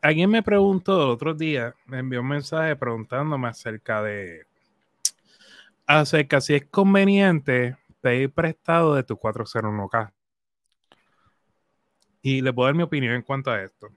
Alguien 0.02 0.30
me 0.30 0.44
preguntó 0.44 1.04
el 1.04 1.10
otro 1.10 1.34
día, 1.34 1.76
me 1.86 2.00
envió 2.00 2.22
un 2.22 2.28
mensaje 2.28 2.76
preguntándome 2.76 3.48
acerca 3.48 4.02
de 4.02 4.46
acerca 5.86 6.42
si 6.42 6.56
es 6.56 6.66
conveniente 6.66 7.78
pedir 8.02 8.32
prestado 8.32 8.96
de 8.96 9.04
tu 9.04 9.16
401k. 9.16 10.12
Y 12.22 12.42
le 12.42 12.52
puedo 12.52 12.68
dar 12.68 12.76
mi 12.76 12.84
opinión 12.84 13.14
en 13.14 13.22
cuanto 13.22 13.52
a 13.52 13.62
esto. 13.62 13.90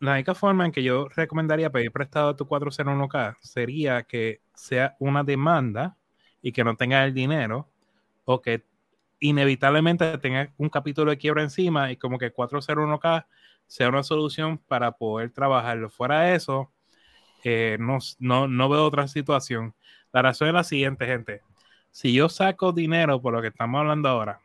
La 0.00 0.14
única 0.14 0.34
forma 0.34 0.66
en 0.66 0.72
que 0.72 0.82
yo 0.82 1.08
recomendaría 1.08 1.70
pedir 1.70 1.92
prestado 1.92 2.32
de 2.32 2.36
tu 2.36 2.44
401k 2.44 3.36
sería 3.40 4.02
que 4.02 4.40
sea 4.54 4.96
una 4.98 5.22
demanda 5.22 5.96
y 6.42 6.52
que 6.52 6.64
no 6.64 6.76
tengas 6.76 7.06
el 7.06 7.14
dinero 7.14 7.68
o 8.24 8.42
que 8.42 8.64
inevitablemente 9.20 10.18
tenga 10.18 10.52
un 10.58 10.68
capítulo 10.68 11.12
de 11.12 11.18
quiebra 11.18 11.44
encima 11.44 11.92
y 11.92 11.96
como 11.96 12.18
que 12.18 12.34
401k 12.34 13.26
sea 13.72 13.88
una 13.88 14.02
solución 14.02 14.58
para 14.58 14.92
poder 14.92 15.30
trabajarlo. 15.30 15.88
Fuera 15.88 16.20
de 16.20 16.34
eso, 16.34 16.70
eh, 17.42 17.78
no, 17.80 18.00
no, 18.46 18.68
veo 18.68 18.84
otra 18.84 19.08
situación. 19.08 19.74
La 20.12 20.20
razón 20.20 20.48
es 20.48 20.54
la 20.54 20.62
siguiente, 20.62 21.06
gente. 21.06 21.40
Si 21.90 22.12
yo 22.12 22.28
saco 22.28 22.72
dinero, 22.72 23.22
por 23.22 23.32
lo 23.32 23.40
que 23.40 23.48
estamos 23.48 23.78
hablando 23.78 24.10
ahora, 24.10 24.40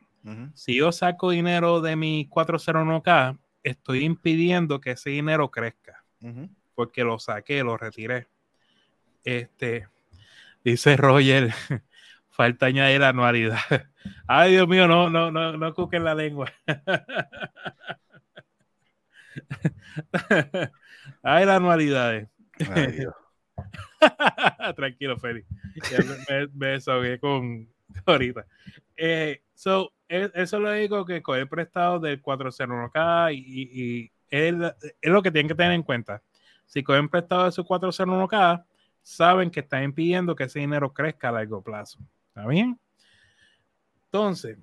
si 0.54 0.78
yo 0.78 0.94
saco 0.94 1.32
dinero 1.32 1.82
de 1.82 1.98
mi 1.98 2.30
401k, 2.30 3.38
estoy 3.64 4.06
impidiendo 4.06 4.80
que 4.80 4.92
ese 4.92 5.10
dinero 5.10 5.52
crezca. 5.52 6.06
Porque 6.74 7.04
lo 7.04 7.20
saqué, 7.20 7.64
lo 7.64 7.76
retiré. 7.76 8.30
Este, 9.26 9.90
dice 10.64 10.96
Roger, 10.96 11.54
falta 12.30 12.68
añadir 12.68 13.02
la 13.02 13.10
anualidad. 13.10 13.60
Ay, 14.26 14.54
Dios 14.54 14.70
mío, 14.70 14.88
no, 14.88 15.10
no, 15.10 15.32
no, 15.32 15.58
no 15.58 15.74
cuquen 15.74 16.06
la 16.06 16.16
lengua. 16.16 16.50
Ay, 21.24 21.46
las 21.46 21.58
anualidades. 21.58 22.30
Tranquilo, 24.76 25.18
Félix. 25.18 25.48
Me, 26.30 26.48
me 26.54 26.68
desahogué 26.68 27.20
con 27.20 27.68
ahorita. 28.06 28.46
Eh, 28.96 29.42
so, 29.54 29.94
eso 30.08 30.60
lo 30.60 30.72
digo 30.72 31.06
que 31.06 31.22
coger 31.22 31.48
prestado 31.48 32.00
del 32.00 32.22
401k 32.22 33.36
y, 33.36 33.70
y 33.72 34.12
es, 34.30 34.56
es, 35.02 35.12
lo 35.12 35.22
que 35.22 35.32
tienen 35.32 35.48
que 35.48 35.56
tener 35.56 35.74
en 35.74 35.84
cuenta. 35.84 36.22
Si 36.66 36.84
cogen 36.84 37.10
prestado 37.10 37.46
de 37.46 37.52
su 37.52 37.64
401k, 37.64 38.66
saben 39.02 39.50
que 39.50 39.62
están 39.62 39.84
impidiendo 39.84 40.36
que 40.36 40.46
ese 40.46 40.60
dinero 40.60 40.94
crezca 40.94 41.30
a 41.30 41.34
largo 41.34 41.62
plazo. 41.62 42.00
¿Está 42.30 42.48
bien? 42.48 42.80
Entonces, 44.06 44.58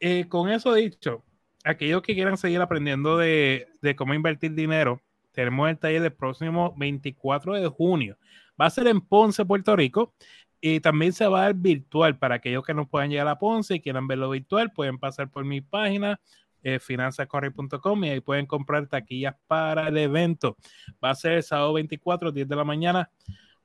eh, 0.00 0.26
con 0.28 0.48
eso 0.48 0.74
dicho, 0.74 1.24
aquellos 1.66 2.02
que 2.02 2.14
quieran 2.14 2.36
seguir 2.36 2.60
aprendiendo 2.60 3.18
de, 3.18 3.66
cómo 3.96 4.14
invertir 4.14 4.54
dinero, 4.54 5.00
tenemos 5.32 5.68
el 5.68 5.78
taller 5.78 6.02
del 6.02 6.12
próximo 6.12 6.74
24 6.76 7.54
de 7.54 7.68
junio. 7.68 8.16
Va 8.60 8.66
a 8.66 8.70
ser 8.70 8.86
en 8.86 9.00
Ponce, 9.00 9.44
Puerto 9.44 9.76
Rico, 9.76 10.14
y 10.60 10.80
también 10.80 11.12
se 11.12 11.26
va 11.26 11.40
a 11.40 11.42
dar 11.44 11.54
virtual 11.54 12.18
para 12.18 12.36
aquellos 12.36 12.64
que 12.64 12.74
no 12.74 12.88
puedan 12.88 13.10
llegar 13.10 13.28
a 13.28 13.38
Ponce 13.38 13.74
y 13.74 13.80
quieran 13.80 14.06
verlo 14.08 14.30
virtual, 14.30 14.72
pueden 14.72 14.98
pasar 14.98 15.30
por 15.30 15.44
mi 15.44 15.60
página 15.60 16.18
eh, 16.62 16.78
y 16.88 18.08
ahí 18.08 18.20
pueden 18.20 18.46
comprar 18.46 18.86
taquillas 18.86 19.36
para 19.46 19.88
el 19.88 19.96
evento. 19.98 20.56
Va 21.04 21.10
a 21.10 21.14
ser 21.14 21.32
el 21.32 21.42
sábado 21.42 21.74
24, 21.74 22.32
10 22.32 22.48
de 22.48 22.56
la 22.56 22.64
mañana. 22.64 23.10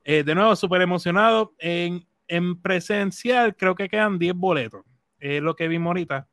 Eh, 0.04 0.24
de 0.24 0.36
nuevo, 0.36 0.56
súper 0.56 0.82
emocionado. 0.82 1.54
En 1.58 2.06
en 2.32 2.62
presencial 2.62 3.58
creo 3.58 3.76
que 3.76 3.90
quedan 3.90 4.18
10 4.18 4.34
boletos. 4.36 4.86
Es 5.20 5.42
lo 5.42 5.54
que 5.56 5.68
vimos 5.68 5.88
ahorita. 5.88 6.30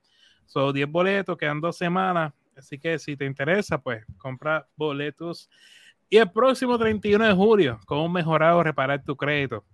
Son 0.48 0.72
10 0.72 0.90
boletos, 0.90 1.36
quedan 1.36 1.60
dos 1.60 1.76
semanas. 1.76 2.32
Así 2.56 2.78
que 2.78 2.98
si 2.98 3.16
te 3.16 3.26
interesa, 3.26 3.78
pues 3.78 4.04
compra 4.16 4.66
boletos. 4.76 5.48
Y 6.08 6.16
el 6.16 6.30
próximo 6.32 6.78
31 6.78 7.26
de 7.26 7.34
julio, 7.34 7.78
con 7.84 7.98
un 7.98 8.12
mejorado 8.12 8.62
reparar 8.62 9.04
tu 9.04 9.14
crédito. 9.14 9.64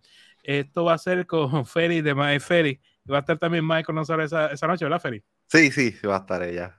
Esto 0.42 0.84
va 0.84 0.94
a 0.94 0.98
ser 0.98 1.26
con 1.26 1.64
Feri 1.64 2.02
de 2.02 2.14
My 2.14 2.40
Feri. 2.40 2.80
Va 3.10 3.18
a 3.18 3.20
estar 3.20 3.38
también 3.38 3.66
con 3.84 3.94
nosotros 3.94 4.26
esa, 4.26 4.48
esa 4.48 4.66
noche, 4.66 4.84
¿verdad, 4.84 5.00
Feri? 5.00 5.22
Sí, 5.46 5.70
sí, 5.70 5.94
va 6.06 6.16
a 6.16 6.20
estar 6.20 6.42
ella. 6.42 6.76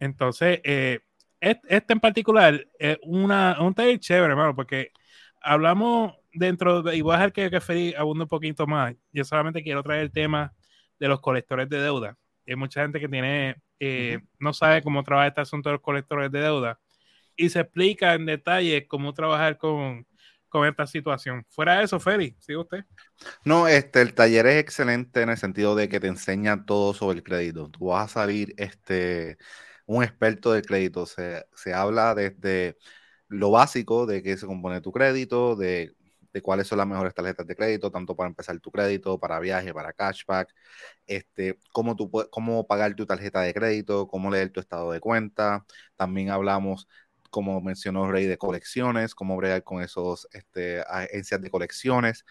Entonces, 0.00 0.60
eh, 0.64 1.00
este 1.40 1.92
en 1.92 2.00
particular 2.00 2.66
es 2.78 2.98
una, 3.02 3.58
un 3.60 3.74
taller 3.74 4.00
chévere, 4.00 4.32
hermano, 4.32 4.56
porque 4.56 4.92
hablamos 5.42 6.14
dentro 6.32 6.82
de, 6.82 6.96
y 6.96 7.02
voy 7.02 7.12
a 7.12 7.18
dejar 7.18 7.32
que, 7.32 7.50
que 7.50 7.60
Feli 7.60 7.94
abunde 7.94 8.24
un 8.24 8.28
poquito 8.28 8.66
más. 8.66 8.94
Yo 9.12 9.24
solamente 9.24 9.62
quiero 9.62 9.82
traer 9.82 10.00
el 10.00 10.12
tema 10.12 10.54
de 10.98 11.08
los 11.08 11.20
colectores 11.20 11.68
de 11.68 11.80
deuda. 11.80 12.16
Hay 12.46 12.56
mucha 12.56 12.82
gente 12.82 13.00
que 13.00 13.08
tiene, 13.08 13.56
eh, 13.80 14.20
no 14.38 14.52
sabe 14.52 14.82
cómo 14.82 15.02
trabajar 15.02 15.28
este 15.28 15.40
asunto 15.40 15.68
de 15.68 15.74
los 15.74 15.82
colectores 15.82 16.30
de 16.30 16.40
deuda 16.40 16.78
y 17.36 17.50
se 17.50 17.60
explica 17.60 18.14
en 18.14 18.26
detalle 18.26 18.86
cómo 18.86 19.12
trabajar 19.12 19.58
con, 19.58 20.06
con 20.48 20.66
esta 20.66 20.86
situación. 20.86 21.44
Fuera 21.50 21.78
de 21.78 21.84
eso, 21.84 22.00
Feli, 22.00 22.36
¿sigue 22.40 22.58
usted? 22.58 22.84
No, 23.44 23.68
este, 23.68 24.00
el 24.00 24.14
taller 24.14 24.46
es 24.46 24.60
excelente 24.60 25.22
en 25.22 25.30
el 25.30 25.36
sentido 25.36 25.74
de 25.74 25.88
que 25.88 26.00
te 26.00 26.06
enseña 26.06 26.64
todo 26.64 26.94
sobre 26.94 27.18
el 27.18 27.24
crédito. 27.24 27.68
Tú 27.70 27.86
vas 27.86 28.10
a 28.10 28.20
salir 28.22 28.54
este, 28.56 29.36
un 29.86 30.02
experto 30.02 30.52
de 30.52 30.62
crédito. 30.62 31.06
Se, 31.06 31.44
se 31.54 31.74
habla 31.74 32.14
desde 32.14 32.76
lo 33.28 33.50
básico 33.50 34.06
de 34.06 34.22
qué 34.22 34.36
se 34.36 34.46
compone 34.46 34.80
tu 34.80 34.92
crédito, 34.92 35.56
de, 35.56 35.95
de, 36.36 36.42
cuáles 36.42 36.66
son 36.68 36.78
las 36.78 36.86
mejores 36.86 37.14
tarjetas 37.14 37.46
de 37.46 37.56
crédito, 37.56 37.90
tanto 37.90 38.16
para 38.16 38.28
empezar 38.28 38.58
tu 38.60 38.70
crédito, 38.70 39.18
para 39.18 39.40
viaje, 39.40 39.72
para 39.74 39.92
cashback, 39.92 40.54
este, 41.06 41.58
cómo, 41.72 41.96
tú, 41.96 42.10
cómo 42.30 42.66
pagar 42.66 42.94
tu 42.94 43.06
tarjeta 43.06 43.40
de 43.42 43.54
crédito, 43.54 44.08
cómo 44.08 44.30
leer 44.30 44.50
tu 44.50 44.60
estado 44.60 44.92
de 44.92 45.00
cuenta. 45.00 45.64
También 45.96 46.30
hablamos 46.30 46.88
como 47.30 47.60
mencionó 47.60 48.10
Rey, 48.10 48.26
de 48.26 48.38
colecciones, 48.38 49.14
cómo 49.14 49.36
bregar 49.36 49.62
con 49.64 49.82
esos 49.82 50.28
este, 50.32 50.80
agencias 50.88 51.40
de 51.40 51.50
colecciones, 51.50 52.24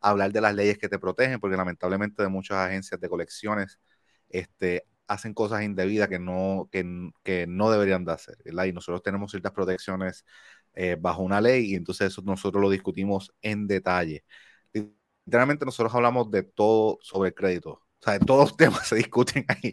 hablar 0.00 0.32
de 0.32 0.40
las 0.40 0.54
leyes 0.54 0.78
que 0.78 0.88
te 0.88 0.98
protegen, 0.98 1.40
porque 1.40 1.56
lamentablemente 1.56 2.22
de 2.22 2.28
muchas 2.28 2.58
agencias 2.58 3.00
de 3.00 3.08
colecciones 3.08 3.80
este, 4.28 4.86
hacen 5.06 5.34
cosas 5.34 5.62
indebidas 5.62 6.08
que 6.08 6.18
no, 6.18 6.68
que, 6.72 6.84
que 7.22 7.46
no 7.46 7.70
deberían 7.70 8.04
de 8.04 8.12
hacer, 8.12 8.36
Y 8.44 8.72
nosotros 8.72 9.02
tenemos 9.02 9.30
ciertas 9.30 9.52
protecciones 9.52 10.24
eh, 10.74 10.96
bajo 11.00 11.22
una 11.22 11.40
ley 11.40 11.72
y 11.72 11.74
entonces 11.74 12.08
eso 12.12 12.22
nosotros 12.22 12.62
lo 12.62 12.70
discutimos 12.70 13.32
en 13.42 13.66
detalle. 13.66 14.24
Literalmente 15.24 15.64
nosotros 15.64 15.94
hablamos 15.94 16.30
de 16.30 16.42
todo 16.42 16.98
sobre 17.02 17.28
el 17.28 17.34
crédito. 17.34 17.70
O 17.72 18.04
sea, 18.04 18.18
todos 18.20 18.40
los 18.50 18.56
temas 18.56 18.88
se 18.88 18.96
discuten 18.96 19.44
ahí, 19.48 19.72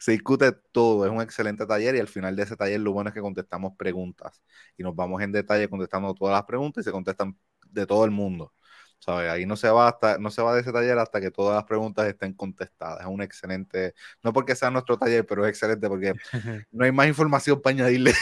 se 0.00 0.12
discute 0.12 0.52
todo. 0.72 1.04
Es 1.06 1.12
un 1.12 1.20
excelente 1.20 1.66
taller 1.66 1.94
y 1.96 2.00
al 2.00 2.08
final 2.08 2.36
de 2.36 2.44
ese 2.44 2.56
taller 2.56 2.80
lo 2.80 2.92
bueno 2.92 3.08
es 3.10 3.14
que 3.14 3.20
contestamos 3.20 3.74
preguntas 3.76 4.42
y 4.76 4.82
nos 4.82 4.94
vamos 4.96 5.22
en 5.22 5.32
detalle 5.32 5.68
contestando 5.68 6.14
todas 6.14 6.34
las 6.34 6.44
preguntas 6.44 6.82
y 6.82 6.84
se 6.86 6.92
contestan 6.92 7.38
de 7.70 7.86
todo 7.86 8.04
el 8.04 8.10
mundo. 8.10 8.54
¿sabes? 9.00 9.30
Ahí 9.30 9.46
no 9.46 9.56
se 9.56 9.68
va 9.70 9.88
hasta, 9.88 10.18
no 10.18 10.30
se 10.30 10.42
va 10.42 10.54
de 10.54 10.60
ese 10.62 10.72
taller 10.72 10.98
hasta 10.98 11.20
que 11.20 11.30
todas 11.30 11.54
las 11.54 11.64
preguntas 11.64 12.06
estén 12.06 12.32
contestadas. 12.34 13.00
Es 13.00 13.06
un 13.06 13.22
excelente, 13.22 13.94
no 14.22 14.32
porque 14.32 14.56
sea 14.56 14.70
nuestro 14.70 14.98
taller, 14.98 15.26
pero 15.26 15.44
es 15.44 15.50
excelente 15.50 15.88
porque 15.88 16.14
no 16.72 16.84
hay 16.84 16.92
más 16.92 17.06
información 17.08 17.60
para 17.62 17.74
añadirle. 17.74 18.12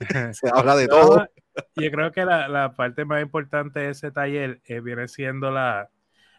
se 0.32 0.50
habla 0.52 0.76
de 0.76 0.88
todo. 0.88 1.26
Yo 1.76 1.90
creo 1.90 2.12
que 2.12 2.24
la, 2.24 2.48
la, 2.48 2.74
parte 2.74 3.04
más 3.04 3.22
importante 3.22 3.80
de 3.80 3.90
ese 3.90 4.10
taller 4.10 4.60
eh, 4.66 4.80
viene 4.80 5.08
siendo 5.08 5.50
la 5.50 5.88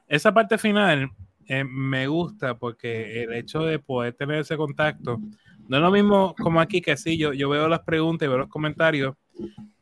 esa 0.08 0.34
parte 0.34 0.58
final 0.58 1.12
eh, 1.48 1.64
me 1.64 2.08
gusta 2.08 2.58
porque 2.58 3.24
el 3.24 3.34
hecho 3.34 3.60
de 3.60 3.80
poder 3.80 4.14
tener 4.14 4.40
ese 4.40 4.58
contacto 4.58 5.20
no 5.68 5.78
es 5.78 5.84
lo 5.84 5.92
mismo 5.92 6.36
como 6.38 6.62
aquí 6.62 6.82
que 6.82 6.96
sí, 6.98 7.18
yo, 7.18 7.34
yo 7.34 7.50
veo 7.50 7.68
las 7.68 7.82
preguntas 7.82 8.26
y 8.26 8.30
veo 8.30 8.38
los 8.38 8.48
comentarios, 8.48 9.16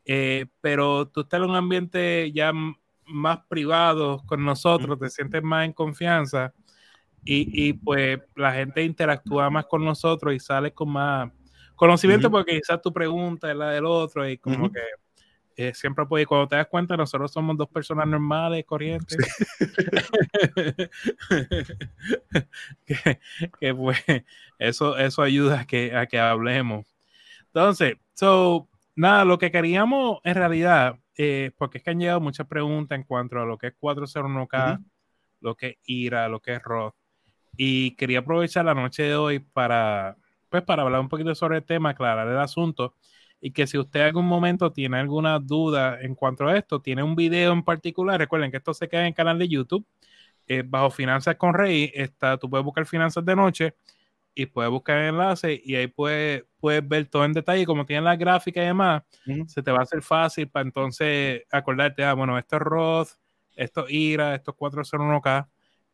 eh, 0.04 0.46
pero 0.60 1.08
tú 1.08 1.20
estás 1.20 1.40
en 1.40 1.50
un 1.50 1.56
ambiente 1.56 2.32
ya 2.32 2.52
más 3.06 3.38
privado 3.48 4.22
con 4.26 4.44
nosotros, 4.44 4.98
te 4.98 5.08
sientes 5.10 5.42
más 5.44 5.64
en 5.64 5.72
confianza 5.72 6.52
y, 7.24 7.68
y, 7.68 7.72
pues 7.72 8.20
la 8.34 8.52
gente 8.52 8.82
interactúa 8.84 9.50
más 9.50 9.66
con 9.66 9.84
nosotros 9.84 10.34
y 10.34 10.40
sale 10.40 10.72
con 10.72 10.90
más 10.90 11.30
conocimiento 11.76 12.30
porque 12.30 12.60
quizás 12.60 12.82
tu 12.82 12.92
pregunta 12.92 13.50
es 13.50 13.56
la 13.56 13.70
del 13.70 13.84
otro 13.84 14.28
y 14.28 14.38
como 14.38 14.72
que 14.72 14.80
eh, 15.58 15.72
siempre 15.72 16.04
puede, 16.04 16.26
cuando 16.26 16.48
te 16.48 16.56
das 16.56 16.66
cuenta, 16.66 16.98
nosotros 16.98 17.32
somos 17.32 17.56
dos 17.56 17.68
personas 17.68 18.06
normales, 18.06 18.62
corrientes. 18.66 19.16
que, 23.58 23.74
pues 23.74 24.04
eso, 24.58 24.98
eso 24.98 25.22
ayuda 25.22 25.60
a 25.60 25.66
que, 25.66 25.96
a 25.96 26.06
que 26.06 26.18
hablemos. 26.18 26.84
Entonces, 27.46 27.96
so, 28.12 28.68
nada, 28.94 29.24
lo 29.24 29.38
que 29.38 29.50
queríamos 29.50 30.18
en 30.24 30.34
realidad, 30.34 30.98
eh, 31.16 31.52
porque 31.56 31.78
es 31.78 31.84
que 31.84 31.90
han 31.90 32.00
llegado 32.00 32.20
muchas 32.20 32.46
preguntas 32.46 32.98
en 32.98 33.04
cuanto 33.04 33.40
a 33.40 33.46
lo 33.46 33.56
que 33.56 33.68
es 33.68 33.74
401k, 33.80 34.84
lo 35.40 35.54
que 35.54 35.68
es 35.68 35.76
IRA, 35.86 36.28
lo 36.28 36.40
que 36.40 36.52
es 36.52 36.62
Roth. 36.62 36.94
Y 37.56 37.92
quería 37.92 38.18
aprovechar 38.18 38.66
la 38.66 38.74
noche 38.74 39.04
de 39.04 39.16
hoy 39.16 39.38
para, 39.38 40.18
pues, 40.48 40.62
para 40.62 40.82
hablar 40.82 41.00
un 41.00 41.08
poquito 41.08 41.34
sobre 41.34 41.58
el 41.58 41.64
tema, 41.64 41.90
aclarar 41.90 42.28
el 42.28 42.38
asunto 42.38 42.94
y 43.40 43.52
que 43.52 43.66
si 43.66 43.78
usted 43.78 44.00
en 44.00 44.06
algún 44.06 44.26
momento 44.26 44.72
tiene 44.72 44.98
alguna 44.98 45.38
duda 45.38 46.00
en 46.00 46.14
cuanto 46.14 46.46
a 46.46 46.56
esto, 46.56 46.80
tiene 46.80 47.02
un 47.02 47.14
video 47.16 47.52
en 47.52 47.62
particular, 47.62 48.18
recuerden 48.18 48.50
que 48.50 48.56
esto 48.58 48.74
se 48.74 48.88
queda 48.88 49.02
en 49.02 49.08
el 49.08 49.14
canal 49.14 49.38
de 49.38 49.48
YouTube, 49.48 49.86
eh, 50.46 50.62
bajo 50.64 50.90
Finanzas 50.90 51.36
con 51.36 51.54
Rey, 51.54 51.90
está, 51.94 52.38
tú 52.38 52.48
puedes 52.48 52.64
buscar 52.64 52.86
Finanzas 52.86 53.24
de 53.24 53.36
Noche 53.36 53.74
y 54.34 54.46
puedes 54.46 54.70
buscar 54.70 54.98
el 54.98 55.10
enlace 55.10 55.60
y 55.64 55.74
ahí 55.76 55.86
puedes, 55.88 56.44
puedes 56.58 56.86
ver 56.86 57.06
todo 57.08 57.24
en 57.24 57.32
detalle, 57.32 57.66
como 57.66 57.86
tiene 57.86 58.02
la 58.02 58.16
gráfica 58.16 58.62
y 58.62 58.66
demás, 58.66 59.02
se 59.46 59.62
te 59.62 59.70
va 59.72 59.78
a 59.78 59.82
hacer 59.82 60.02
fácil 60.02 60.48
para 60.48 60.66
entonces 60.66 61.42
acordarte, 61.50 62.04
ah, 62.04 62.14
bueno, 62.14 62.38
esto 62.38 62.56
es 62.56 62.62
Roth, 62.62 63.08
esto 63.56 63.86
es 63.86 63.92
IRA, 63.94 64.34
esto 64.34 64.52
es 64.52 64.56
401k, 64.56 65.48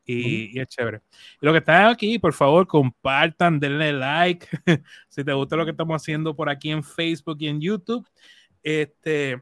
y, 0.04 0.58
es 0.58 0.68
chévere. 0.68 1.00
Y 1.40 1.46
lo 1.46 1.52
que 1.52 1.58
están 1.58 1.86
aquí, 1.86 2.18
por 2.18 2.32
favor, 2.32 2.66
compartan, 2.66 3.60
denle 3.60 3.92
like 3.92 4.46
si 5.08 5.24
te 5.24 5.32
gusta 5.32 5.56
lo 5.56 5.64
que 5.64 5.70
estamos 5.70 6.00
haciendo 6.00 6.34
por 6.34 6.48
aquí 6.48 6.70
en 6.70 6.82
Facebook 6.82 7.36
y 7.40 7.48
en 7.48 7.60
YouTube. 7.60 8.06
Este, 8.62 9.40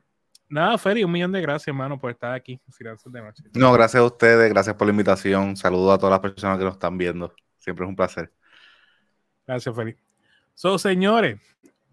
nada, 0.48 0.76
Feri, 0.78 1.04
un 1.04 1.12
millón 1.12 1.32
de 1.32 1.40
gracias, 1.40 1.68
hermano, 1.68 1.98
por 1.98 2.10
estar 2.10 2.32
aquí 2.32 2.60
de 3.06 3.20
Noche. 3.20 3.42
No, 3.54 3.72
gracias 3.72 4.00
a 4.00 4.06
ustedes, 4.06 4.50
gracias 4.50 4.76
por 4.76 4.86
la 4.86 4.92
invitación. 4.92 5.56
Saludos 5.56 5.94
a 5.94 5.98
todas 5.98 6.12
las 6.12 6.20
personas 6.20 6.58
que 6.58 6.64
nos 6.64 6.74
están 6.74 6.98
viendo. 6.98 7.34
Siempre 7.58 7.84
es 7.84 7.88
un 7.88 7.96
placer. 7.96 8.32
Gracias, 9.46 9.74
Feri. 9.74 9.96
So, 10.54 10.78
señores, 10.78 11.40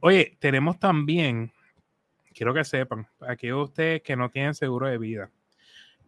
oye, 0.02 0.38
tenemos 0.40 0.78
también, 0.78 1.52
quiero 2.34 2.54
que 2.54 2.64
sepan, 2.64 3.08
aquellos 3.22 3.70
ustedes 3.70 4.02
que 4.02 4.16
no 4.16 4.30
tienen 4.30 4.54
seguro 4.54 4.88
de 4.88 4.98
vida 4.98 5.32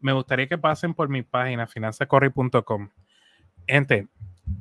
me 0.01 0.13
gustaría 0.13 0.47
que 0.47 0.57
pasen 0.57 0.93
por 0.93 1.09
mi 1.09 1.21
página 1.21 1.67
finanzacorri.com. 1.67 2.89
Gente, 3.67 4.07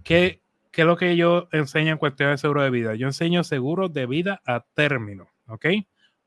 ¿qué, 0.05 0.41
¿qué, 0.71 0.83
es 0.83 0.87
lo 0.87 0.97
que 0.97 1.17
yo 1.17 1.49
enseño 1.53 1.93
en 1.93 1.99
cuestión 1.99 2.31
de 2.31 2.39
seguro 2.39 2.63
de 2.63 2.71
vida? 2.71 2.95
Yo 2.95 3.07
enseño 3.07 3.45
seguro 3.45 3.89
de 3.89 4.07
vida 4.07 4.43
a 4.45 4.61
término, 4.75 5.29
¿ok? 5.47 5.67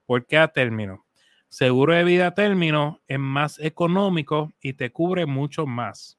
¿Por 0.06 0.26
qué 0.26 0.38
a 0.38 0.48
término? 0.48 1.06
Seguro 1.50 1.94
de 1.94 2.04
vida 2.04 2.28
a 2.28 2.34
término 2.34 3.02
es 3.08 3.20
más 3.20 3.60
económico 3.60 4.54
y 4.62 4.74
te 4.74 4.92
cubre 4.92 5.26
mucho 5.26 5.66
más. 5.66 6.18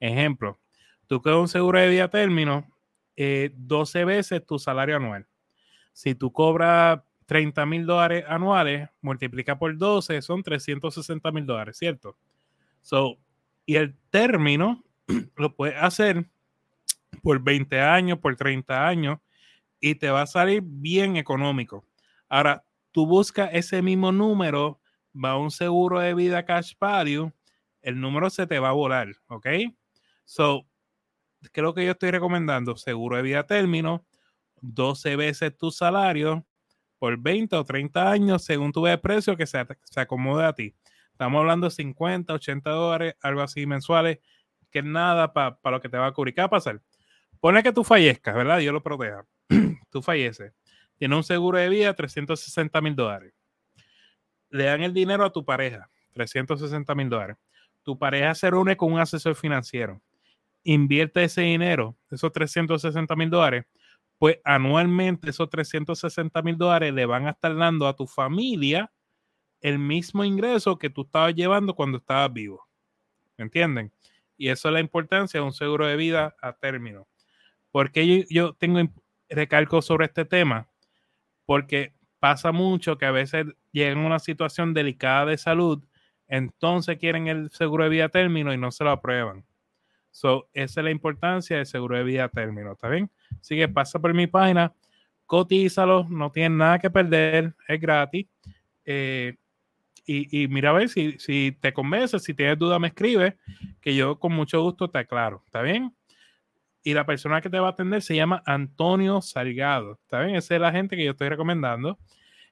Ejemplo, 0.00 0.58
tú 1.06 1.20
quedas 1.20 1.38
un 1.38 1.48
seguro 1.48 1.80
de 1.80 1.88
vida 1.88 2.04
a 2.04 2.10
término, 2.10 2.66
12 3.16 4.00
eh, 4.00 4.04
veces 4.04 4.46
tu 4.46 4.58
salario 4.58 4.96
anual. 4.96 5.26
Si 5.92 6.14
tú 6.14 6.32
cobras 6.32 7.00
30 7.26 7.66
mil 7.66 7.84
dólares 7.84 8.24
anuales, 8.28 8.88
multiplica 9.02 9.58
por 9.58 9.76
12, 9.76 10.22
son 10.22 10.42
360 10.42 11.30
mil 11.32 11.44
dólares, 11.44 11.76
¿cierto? 11.76 12.16
So, 12.82 13.18
y 13.66 13.76
el 13.76 13.96
término 14.10 14.82
lo 15.36 15.54
puedes 15.54 15.76
hacer 15.76 16.26
por 17.22 17.42
20 17.42 17.80
años, 17.80 18.18
por 18.18 18.36
30 18.36 18.86
años, 18.86 19.18
y 19.80 19.94
te 19.94 20.10
va 20.10 20.22
a 20.22 20.26
salir 20.26 20.62
bien 20.64 21.16
económico. 21.16 21.84
Ahora, 22.28 22.64
tú 22.92 23.06
buscas 23.06 23.50
ese 23.52 23.82
mismo 23.82 24.12
número, 24.12 24.80
va 25.14 25.30
a 25.30 25.38
un 25.38 25.50
seguro 25.50 26.00
de 26.00 26.14
vida 26.14 26.44
cash 26.44 26.74
value, 26.78 27.32
el 27.82 28.00
número 28.00 28.28
se 28.30 28.46
te 28.46 28.58
va 28.58 28.70
a 28.70 28.72
volar, 28.72 29.08
¿ok? 29.28 29.46
So, 30.24 30.66
¿qué 31.52 31.60
es 31.60 31.62
lo 31.62 31.74
que 31.74 31.84
yo 31.84 31.92
estoy 31.92 32.10
recomendando? 32.10 32.76
Seguro 32.76 33.16
de 33.16 33.22
vida 33.22 33.46
término, 33.46 34.04
12 34.60 35.16
veces 35.16 35.56
tu 35.56 35.70
salario 35.70 36.44
por 36.98 37.16
20 37.16 37.56
o 37.56 37.64
30 37.64 38.10
años, 38.10 38.44
según 38.44 38.72
tu 38.72 38.84
precio 39.00 39.36
que 39.36 39.46
se, 39.46 39.64
se 39.84 40.00
acomode 40.00 40.44
a 40.44 40.52
ti. 40.52 40.74
Estamos 41.18 41.40
hablando 41.40 41.66
de 41.66 41.72
50, 41.72 42.32
80 42.32 42.70
dólares, 42.70 43.14
algo 43.22 43.40
así 43.40 43.66
mensuales, 43.66 44.20
que 44.70 44.78
es 44.78 44.84
nada 44.84 45.32
para 45.32 45.58
lo 45.64 45.80
que 45.80 45.88
te 45.88 45.98
va 45.98 46.06
a 46.06 46.12
cubrir. 46.12 46.32
¿Qué 46.32 46.42
va 46.42 46.44
a 46.44 46.50
pasar? 46.50 46.80
Pone 47.40 47.60
que 47.64 47.72
tú 47.72 47.82
fallezcas, 47.82 48.36
¿verdad? 48.36 48.60
Dios 48.60 48.72
lo 48.72 48.84
proteja. 48.84 49.26
tú 49.90 50.00
falleces. 50.00 50.52
Tienes 50.96 51.16
un 51.16 51.24
seguro 51.24 51.58
de 51.58 51.68
vida, 51.70 51.92
360 51.92 52.80
mil 52.80 52.94
dólares. 52.94 53.34
Le 54.50 54.62
dan 54.62 54.82
el 54.82 54.94
dinero 54.94 55.24
a 55.24 55.32
tu 55.32 55.44
pareja, 55.44 55.90
360 56.12 56.94
mil 56.94 57.08
dólares. 57.08 57.36
Tu 57.82 57.98
pareja 57.98 58.32
se 58.36 58.48
reúne 58.48 58.76
con 58.76 58.92
un 58.92 59.00
asesor 59.00 59.34
financiero. 59.34 60.00
Invierte 60.62 61.24
ese 61.24 61.40
dinero, 61.40 61.96
esos 62.12 62.30
360 62.30 63.16
mil 63.16 63.28
dólares, 63.28 63.64
pues 64.18 64.38
anualmente 64.44 65.30
esos 65.30 65.50
360 65.50 66.42
mil 66.42 66.56
dólares 66.56 66.94
le 66.94 67.06
van 67.06 67.26
a 67.26 67.30
estar 67.30 67.56
dando 67.56 67.88
a 67.88 67.96
tu 67.96 68.06
familia 68.06 68.92
el 69.60 69.78
mismo 69.78 70.24
ingreso 70.24 70.78
que 70.78 70.90
tú 70.90 71.02
estabas 71.02 71.34
llevando 71.34 71.74
cuando 71.74 71.98
estabas 71.98 72.32
vivo. 72.32 72.66
¿Me 73.36 73.44
entienden? 73.44 73.92
Y 74.36 74.48
eso 74.48 74.68
es 74.68 74.74
la 74.74 74.80
importancia 74.80 75.40
de 75.40 75.46
un 75.46 75.52
seguro 75.52 75.86
de 75.86 75.96
vida 75.96 76.36
a 76.40 76.52
término. 76.52 77.06
porque 77.70 78.06
yo, 78.06 78.24
yo 78.30 78.52
tengo 78.54 78.80
recalco 79.28 79.82
sobre 79.82 80.06
este 80.06 80.24
tema? 80.24 80.68
Porque 81.44 81.92
pasa 82.18 82.52
mucho 82.52 82.98
que 82.98 83.06
a 83.06 83.10
veces 83.10 83.46
llegan 83.72 83.98
a 83.98 84.06
una 84.06 84.18
situación 84.18 84.74
delicada 84.74 85.26
de 85.26 85.38
salud, 85.38 85.82
entonces 86.26 86.98
quieren 86.98 87.28
el 87.28 87.50
seguro 87.50 87.84
de 87.84 87.90
vida 87.90 88.06
a 88.06 88.08
término 88.10 88.52
y 88.52 88.58
no 88.58 88.70
se 88.70 88.84
lo 88.84 88.90
aprueban. 88.90 89.44
So, 90.10 90.48
esa 90.52 90.80
es 90.80 90.84
la 90.84 90.90
importancia 90.90 91.56
del 91.56 91.66
seguro 91.66 91.96
de 91.96 92.04
vida 92.04 92.24
a 92.24 92.28
término, 92.28 92.72
¿está 92.72 92.88
bien? 92.88 93.10
Así 93.40 93.56
que 93.56 93.68
pasa 93.68 93.98
por 93.98 94.12
mi 94.14 94.26
página, 94.26 94.72
cotízalo, 95.26 96.06
no 96.08 96.32
tienes 96.32 96.58
nada 96.58 96.78
que 96.78 96.90
perder, 96.90 97.54
es 97.66 97.80
gratis. 97.80 98.26
Eh, 98.84 99.36
y, 100.10 100.48
mira 100.48 100.70
a 100.70 100.72
ver 100.72 100.88
si, 100.88 101.18
si 101.18 101.56
te 101.60 101.74
convence, 101.74 102.18
si 102.18 102.32
tienes 102.32 102.58
duda 102.58 102.78
me 102.78 102.88
escribe, 102.88 103.36
que 103.82 103.94
yo 103.94 104.18
con 104.18 104.32
mucho 104.32 104.62
gusto 104.62 104.88
te 104.88 104.98
aclaro, 104.98 105.42
¿está 105.44 105.60
bien? 105.60 105.94
Y 106.82 106.94
la 106.94 107.04
persona 107.04 107.42
que 107.42 107.50
te 107.50 107.58
va 107.58 107.68
a 107.68 107.70
atender 107.72 108.00
se 108.00 108.16
llama 108.16 108.42
Antonio 108.46 109.20
Salgado, 109.20 109.98
¿está 110.02 110.20
bien? 110.22 110.36
Esa 110.36 110.54
es 110.54 110.60
la 110.62 110.72
gente 110.72 110.96
que 110.96 111.04
yo 111.04 111.10
estoy 111.10 111.28
recomendando. 111.28 111.98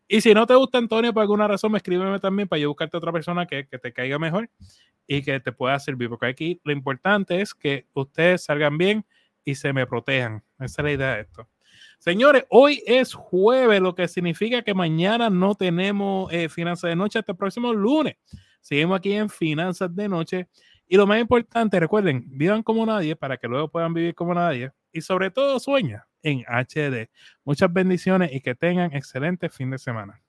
Y 0.07 0.21
si 0.21 0.35
no 0.35 0.47
te 0.47 0.55
gusta 0.55 0.77
Antonio 0.77 1.15
por 1.15 1.23
alguna 1.23 1.49
razón, 1.49 1.73
me 1.73 1.79
escríbeme 1.79 2.21
también 2.21 2.47
para 2.47 2.61
yo 2.61 2.69
buscarte 2.69 2.97
otra 2.97 3.11
persona 3.11 3.47
que, 3.47 3.67
que 3.67 3.79
te 3.79 3.93
caiga 3.93 4.19
mejor 4.19 4.51
y 5.07 5.23
que 5.23 5.41
te 5.41 5.51
pueda 5.51 5.79
servir, 5.79 6.11
porque 6.11 6.27
aquí 6.27 6.61
lo 6.63 6.73
importante 6.73 7.41
es 7.41 7.55
que 7.55 7.87
ustedes 7.95 8.45
salgan 8.45 8.77
bien 8.77 9.07
y 9.45 9.55
se 9.55 9.73
me 9.73 9.87
protejan. 9.87 10.45
Esa 10.59 10.83
es 10.83 10.85
la 10.85 10.93
idea 10.93 11.15
de 11.15 11.21
esto. 11.23 11.49
Señores, 12.07 12.45
hoy 12.51 12.85
es 12.87 13.15
jueves, 13.15 13.81
lo 13.81 13.97
que 13.97 14.07
significa 14.07 14.63
que 14.63 14.75
mañana 14.75 15.29
no 15.29 15.57
tenemos 15.57 16.33
eh, 16.33 16.49
finanzas 16.49 16.91
de 16.91 16.95
noche 16.95 17.19
hasta 17.19 17.33
el 17.33 17.37
próximo 17.37 17.73
lunes. 17.73 18.15
Seguimos 18.61 18.99
aquí 18.99 19.13
en 19.13 19.29
finanzas 19.29 19.93
de 19.93 20.09
noche. 20.09 20.49
Y 20.87 20.97
lo 20.97 21.09
más 21.09 21.21
importante, 21.21 21.81
recuerden, 21.81 22.25
vivan 22.29 22.63
como 22.63 22.87
nadie 22.87 23.17
para 23.17 23.37
que 23.39 23.49
luego 23.49 23.69
puedan 23.69 23.93
vivir 23.93 24.15
como 24.15 24.33
nadie. 24.35 24.71
Y 24.93 25.01
sobre 25.01 25.33
todo, 25.33 25.59
sueña 25.59 26.07
en 26.23 26.45
HD. 26.47 27.11
Muchas 27.43 27.73
bendiciones 27.73 28.33
y 28.33 28.41
que 28.41 28.55
tengan 28.55 28.93
excelente 28.93 29.49
fin 29.49 29.71
de 29.71 29.79
semana. 29.79 30.23